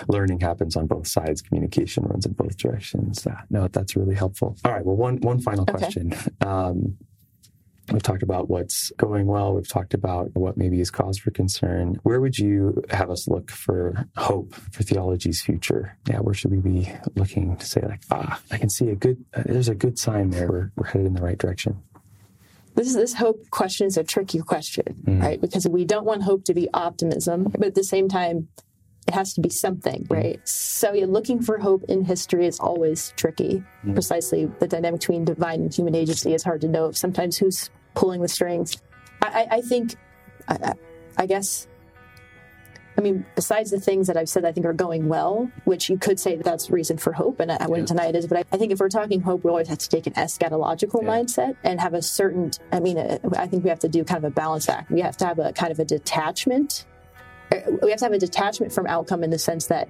learning 0.09 0.41
happens 0.41 0.77
on 0.77 0.87
both 0.87 1.07
sides 1.07 1.43
communication 1.43 2.05
runs 2.05 2.27
in 2.27 2.33
both 2.33 2.57
directions 2.57 3.27
uh, 3.27 3.35
no 3.51 3.67
that's 3.69 3.97
really 3.97 4.15
helpful 4.15 4.57
all 4.65 4.73
right 4.73 4.85
well 4.85 4.97
one 4.97 5.17
one 5.19 5.41
final 5.41 5.63
okay. 5.63 5.73
question 5.73 6.15
um, 6.43 6.97
We've 7.93 8.03
talked 8.03 8.23
about 8.23 8.49
what's 8.49 8.91
going 8.93 9.27
well. 9.27 9.55
We've 9.55 9.69
talked 9.69 9.95
about 9.95 10.35
what 10.35 10.57
maybe 10.57 10.81
is 10.81 10.91
cause 10.91 11.19
for 11.19 11.31
concern. 11.31 11.99
Where 12.03 12.21
would 12.21 12.39
you 12.39 12.83
have 12.91 13.11
us 13.11 13.29
look 13.29 13.51
for 13.51 14.07
hope 14.17 14.55
for 14.55 14.83
theology's 14.83 15.43
future? 15.43 15.97
Yeah, 16.09 16.21
where 16.21 16.35
should 16.35 16.51
we 16.51 16.59
be 16.59 16.91
looking 17.15 17.57
to 17.57 17.67
say 17.67 17.83
like, 17.83 18.01
ah, 18.11 18.41
I 18.51 18.59
can 18.59 18.71
see 18.71 18.89
a 18.89 18.95
good, 18.95 19.23
uh, 19.35 19.43
there's 19.45 19.69
a 19.69 19.75
good 19.75 19.99
sign 19.99 20.31
there. 20.31 20.49
We're, 20.49 20.73
we're 20.77 20.87
headed 20.87 21.07
in 21.07 21.15
the 21.15 21.23
right 21.23 21.39
direction 21.39 21.83
this 22.75 22.95
this 22.95 23.15
hope 23.15 23.51
question 23.51 23.87
is 23.87 23.97
a 23.97 24.05
tricky 24.05 24.41
question, 24.41 24.85
mm. 25.05 25.23
right? 25.23 25.41
Because 25.41 25.67
we 25.69 25.85
don't 25.85 26.05
want 26.05 26.23
hope 26.23 26.45
to 26.45 26.55
be 26.55 26.69
optimism, 26.75 27.45
but 27.45 27.65
at 27.65 27.75
the 27.75 27.85
same 27.85 28.09
time, 28.09 28.49
it 29.07 29.15
has 29.15 29.35
to 29.35 29.41
be 29.41 29.51
something, 29.51 30.05
mm. 30.05 30.11
right? 30.17 30.49
So 30.49 30.93
yeah, 30.93 31.07
looking 31.07 31.43
for 31.43 31.59
hope 31.59 31.85
in 31.85 32.05
history 32.05 32.47
is 32.47 32.59
always 32.59 33.13
tricky. 33.17 33.63
Mm. 33.85 33.95
Precisely, 33.95 34.47
the 34.59 34.69
dynamic 34.69 35.01
between 35.01 35.25
divine 35.25 35.61
and 35.61 35.75
human 35.75 35.95
agency 35.95 36.35
is 36.35 36.43
hard 36.43 36.61
to 36.63 36.69
know. 36.69 36.91
Sometimes 36.93 37.37
who's 37.39 37.71
pulling 37.95 38.21
the 38.21 38.29
strings. 38.29 38.77
I, 39.23 39.27
I, 39.51 39.57
I 39.57 39.61
think, 39.61 39.97
I, 40.49 40.75
I 41.17 41.27
guess 41.27 41.67
I 42.97 43.01
mean, 43.01 43.27
besides 43.35 43.71
the 43.71 43.81
things 43.81 44.07
that 44.07 44.17
I've 44.17 44.29
said 44.29 44.45
I 44.45 44.53
think 44.53 44.67
are 44.67 44.73
going 44.73 45.09
well, 45.09 45.51
which 45.65 45.91
you 45.91 45.99
could 45.99 46.21
say 46.21 46.37
that 46.37 46.45
that's 46.45 46.71
reason 46.71 46.97
for 46.97 47.13
hope, 47.13 47.41
and 47.41 47.51
I, 47.51 47.67
wouldn't 47.67 47.91
yeah. 47.91 47.97
deny 47.97 48.07
it 48.07 48.17
is, 48.17 48.27
but 48.27 48.39
I, 48.39 48.45
I, 48.53 48.57
think 48.57 48.71
if 48.71 48.79
we're 48.79 48.89
talking 48.89 49.21
hope, 49.21 49.43
we 49.43 49.51
always 49.51 49.69
have 49.69 49.79
to 49.79 49.89
take 49.89 50.07
an 50.07 50.13
eschatological 50.13 51.03
yeah. 51.03 51.09
mindset 51.09 51.57
and 51.65 51.81
have 51.81 51.95
a 51.95 52.03
certain, 52.03 52.53
I 52.71 52.79
mean, 52.79 52.99
uh, 52.99 53.19
I 53.37 53.49
think 53.49 53.65
we 53.65 53.71
have 53.71 53.81
to 53.81 53.89
do 53.89 54.05
kind 54.05 54.19
of 54.19 54.31
a 54.31 54.35
balance 54.35 54.69
act. 54.69 54.91
We 54.91 55.01
have 55.01 55.17
to 55.19 55.27
have 55.27 55.39
a 55.41 55.53
kind 55.53 55.73
of 55.73 55.81
a 55.81 55.85
detachment. 55.85 56.87
Uh, 57.51 57.59
we 57.83 57.91
have 57.91 57.99
to 57.99 58.05
have 58.05 58.13
a 58.13 58.19
detachment 58.19 58.73
from 58.73 58.87
outcome 58.87 59.25
in 59.25 59.31
the 59.31 59.39
sense 59.39 59.67
that 59.67 59.89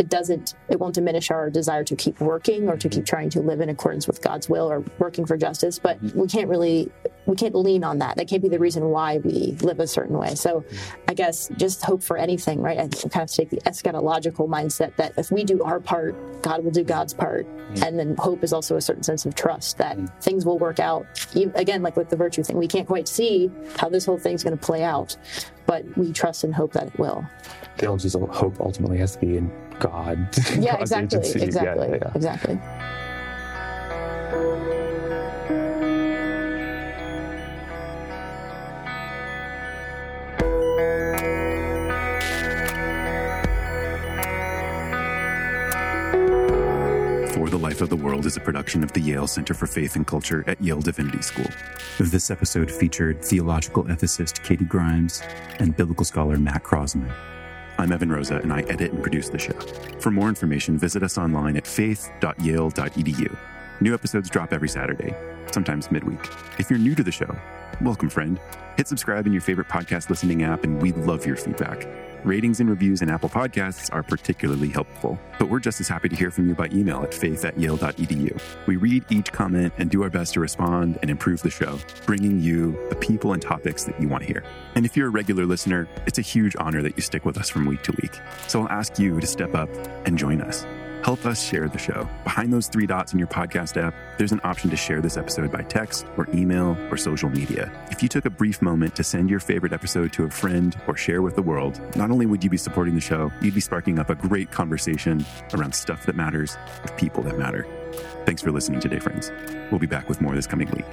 it 0.00 0.08
doesn't 0.08 0.54
it 0.70 0.80
won't 0.80 0.94
diminish 0.94 1.30
our 1.30 1.50
desire 1.50 1.84
to 1.84 1.94
keep 1.94 2.20
working 2.20 2.68
or 2.70 2.76
to 2.78 2.88
keep 2.88 3.04
trying 3.04 3.28
to 3.28 3.40
live 3.40 3.60
in 3.60 3.68
accordance 3.68 4.06
with 4.06 4.22
God's 4.22 4.48
will 4.48 4.72
or 4.72 4.80
working 4.98 5.26
for 5.26 5.36
justice 5.36 5.78
but 5.78 6.02
mm-hmm. 6.02 6.18
we 6.18 6.26
can't 6.26 6.48
really 6.48 6.90
we 7.26 7.36
can't 7.36 7.54
lean 7.54 7.84
on 7.84 7.98
that. 7.98 8.16
That 8.16 8.26
can't 8.26 8.42
be 8.42 8.48
the 8.48 8.58
reason 8.58 8.86
why 8.86 9.18
we 9.18 9.56
live 9.60 9.78
a 9.78 9.86
certain 9.86 10.18
way. 10.18 10.34
So 10.34 10.60
mm-hmm. 10.60 11.00
I 11.06 11.14
guess 11.14 11.50
just 11.56 11.84
hope 11.84 12.02
for 12.02 12.16
anything 12.16 12.62
right? 12.62 12.78
I 12.78 12.88
kind 12.88 13.28
of 13.28 13.30
take 13.30 13.50
the 13.50 13.58
eschatological 13.58 14.48
mindset 14.48 14.96
that 14.96 15.12
if 15.18 15.30
we 15.30 15.44
do 15.44 15.62
our 15.62 15.80
part 15.80 16.16
God 16.42 16.64
will 16.64 16.70
do 16.70 16.82
God's 16.82 17.12
part. 17.12 17.46
Mm-hmm. 17.46 17.84
And 17.84 17.98
then 17.98 18.16
hope 18.16 18.42
is 18.42 18.54
also 18.54 18.76
a 18.76 18.80
certain 18.80 19.02
sense 19.02 19.26
of 19.26 19.34
trust 19.34 19.76
that 19.76 20.22
things 20.22 20.46
will 20.46 20.58
work 20.58 20.80
out. 20.80 21.06
Again 21.54 21.82
like 21.82 21.96
with 21.96 22.08
the 22.08 22.16
virtue 22.16 22.42
thing 22.42 22.56
we 22.56 22.66
can't 22.66 22.86
quite 22.86 23.06
see 23.06 23.50
how 23.76 23.90
this 23.90 24.06
whole 24.06 24.18
thing's 24.18 24.42
going 24.42 24.56
to 24.56 24.66
play 24.66 24.82
out 24.82 25.14
but 25.66 25.84
we 25.98 26.10
trust 26.10 26.42
and 26.42 26.54
hope 26.54 26.72
that 26.72 26.86
it 26.86 26.98
will. 26.98 27.22
Theology's 27.76 28.14
hope 28.14 28.60
ultimately 28.60 28.96
has 28.96 29.12
to 29.12 29.20
be 29.20 29.36
in 29.36 29.52
God. 29.80 30.28
Yeah, 30.60 30.76
God's 30.76 30.92
exactly, 30.92 31.18
agency. 31.18 31.42
exactly, 31.42 31.88
yeah, 31.88 31.98
yeah. 32.02 32.12
exactly. 32.14 32.60
For 47.32 47.48
the 47.48 47.58
Life 47.58 47.80
of 47.80 47.88
the 47.88 47.96
World 47.96 48.26
is 48.26 48.36
a 48.36 48.40
production 48.40 48.82
of 48.82 48.92
the 48.92 49.00
Yale 49.00 49.26
Center 49.26 49.54
for 49.54 49.66
Faith 49.66 49.96
and 49.96 50.06
Culture 50.06 50.44
at 50.46 50.60
Yale 50.60 50.80
Divinity 50.80 51.22
School. 51.22 51.46
This 51.98 52.30
episode 52.30 52.70
featured 52.70 53.24
theological 53.24 53.84
ethicist 53.84 54.42
Katie 54.42 54.64
Grimes 54.64 55.22
and 55.58 55.76
biblical 55.76 56.04
scholar 56.04 56.36
Matt 56.36 56.64
Croasmun. 56.64 57.10
I'm 57.80 57.92
Evan 57.92 58.12
Rosa, 58.12 58.36
and 58.36 58.52
I 58.52 58.60
edit 58.68 58.92
and 58.92 59.00
produce 59.00 59.30
the 59.30 59.38
show. 59.38 59.54
For 60.00 60.10
more 60.10 60.28
information, 60.28 60.76
visit 60.76 61.02
us 61.02 61.16
online 61.16 61.56
at 61.56 61.66
faith.yale.edu. 61.66 63.36
New 63.80 63.94
episodes 63.94 64.28
drop 64.28 64.52
every 64.52 64.68
Saturday, 64.68 65.16
sometimes 65.50 65.90
midweek. 65.90 66.20
If 66.58 66.68
you're 66.68 66.78
new 66.78 66.94
to 66.94 67.02
the 67.02 67.10
show, 67.10 67.34
welcome, 67.80 68.08
friend. 68.08 68.38
Hit 68.76 68.88
subscribe 68.88 69.26
in 69.26 69.32
your 69.32 69.42
favorite 69.42 69.68
podcast 69.68 70.10
listening 70.10 70.42
app, 70.42 70.64
and 70.64 70.80
we'd 70.80 70.96
love 70.96 71.26
your 71.26 71.36
feedback. 71.36 71.86
Ratings 72.24 72.60
and 72.60 72.68
reviews 72.68 73.00
in 73.00 73.08
Apple 73.08 73.28
Podcasts 73.28 73.92
are 73.92 74.02
particularly 74.02 74.68
helpful, 74.68 75.18
but 75.38 75.48
we're 75.48 75.58
just 75.58 75.80
as 75.80 75.88
happy 75.88 76.08
to 76.08 76.16
hear 76.16 76.30
from 76.30 76.48
you 76.48 76.54
by 76.54 76.66
email 76.66 77.02
at 77.02 77.14
faith 77.14 77.44
at 77.44 77.58
yale.edu. 77.58 78.40
We 78.66 78.76
read 78.76 79.04
each 79.10 79.32
comment 79.32 79.72
and 79.78 79.90
do 79.90 80.02
our 80.02 80.10
best 80.10 80.34
to 80.34 80.40
respond 80.40 80.98
and 81.00 81.10
improve 81.10 81.42
the 81.42 81.50
show, 81.50 81.78
bringing 82.04 82.40
you 82.40 82.78
the 82.90 82.96
people 82.96 83.32
and 83.32 83.40
topics 83.40 83.84
that 83.84 84.00
you 84.00 84.08
want 84.08 84.22
to 84.22 84.26
hear. 84.26 84.44
And 84.74 84.84
if 84.84 84.96
you're 84.96 85.08
a 85.08 85.10
regular 85.10 85.46
listener, 85.46 85.88
it's 86.06 86.18
a 86.18 86.22
huge 86.22 86.54
honor 86.58 86.82
that 86.82 86.96
you 86.96 87.02
stick 87.02 87.24
with 87.24 87.38
us 87.38 87.48
from 87.48 87.64
week 87.66 87.82
to 87.84 87.92
week. 88.02 88.18
So 88.48 88.62
I'll 88.62 88.68
ask 88.68 88.98
you 88.98 89.18
to 89.18 89.26
step 89.26 89.54
up 89.54 89.70
and 90.06 90.18
join 90.18 90.42
us. 90.42 90.66
Help 91.02 91.24
us 91.24 91.42
share 91.42 91.66
the 91.66 91.78
show. 91.78 92.06
Behind 92.24 92.52
those 92.52 92.68
three 92.68 92.86
dots 92.86 93.14
in 93.14 93.18
your 93.18 93.28
podcast 93.28 93.80
app, 93.80 93.94
there's 94.18 94.32
an 94.32 94.40
option 94.44 94.68
to 94.68 94.76
share 94.76 95.00
this 95.00 95.16
episode 95.16 95.50
by 95.50 95.62
text 95.62 96.04
or 96.18 96.28
email 96.34 96.76
or 96.90 96.98
social 96.98 97.30
media. 97.30 97.72
If 97.90 98.02
you 98.02 98.08
took 98.08 98.26
a 98.26 98.30
brief 98.30 98.60
moment 98.60 98.96
to 98.96 99.04
send 99.04 99.30
your 99.30 99.40
favorite 99.40 99.72
episode 99.72 100.12
to 100.12 100.24
a 100.24 100.30
friend 100.30 100.78
or 100.86 100.98
share 100.98 101.22
with 101.22 101.36
the 101.36 101.42
world, 101.42 101.80
not 101.96 102.10
only 102.10 102.26
would 102.26 102.44
you 102.44 102.50
be 102.50 102.58
supporting 102.58 102.94
the 102.94 103.00
show, 103.00 103.32
you'd 103.40 103.54
be 103.54 103.62
sparking 103.62 103.98
up 103.98 104.10
a 104.10 104.14
great 104.14 104.50
conversation 104.50 105.24
around 105.54 105.74
stuff 105.74 106.04
that 106.04 106.16
matters 106.16 106.58
with 106.82 106.94
people 106.98 107.22
that 107.22 107.38
matter. 107.38 107.66
Thanks 108.26 108.42
for 108.42 108.52
listening 108.52 108.80
today, 108.80 108.98
friends. 108.98 109.32
We'll 109.70 109.80
be 109.80 109.86
back 109.86 110.06
with 110.06 110.20
more 110.20 110.34
this 110.34 110.46
coming 110.46 110.70
week. 110.72 110.84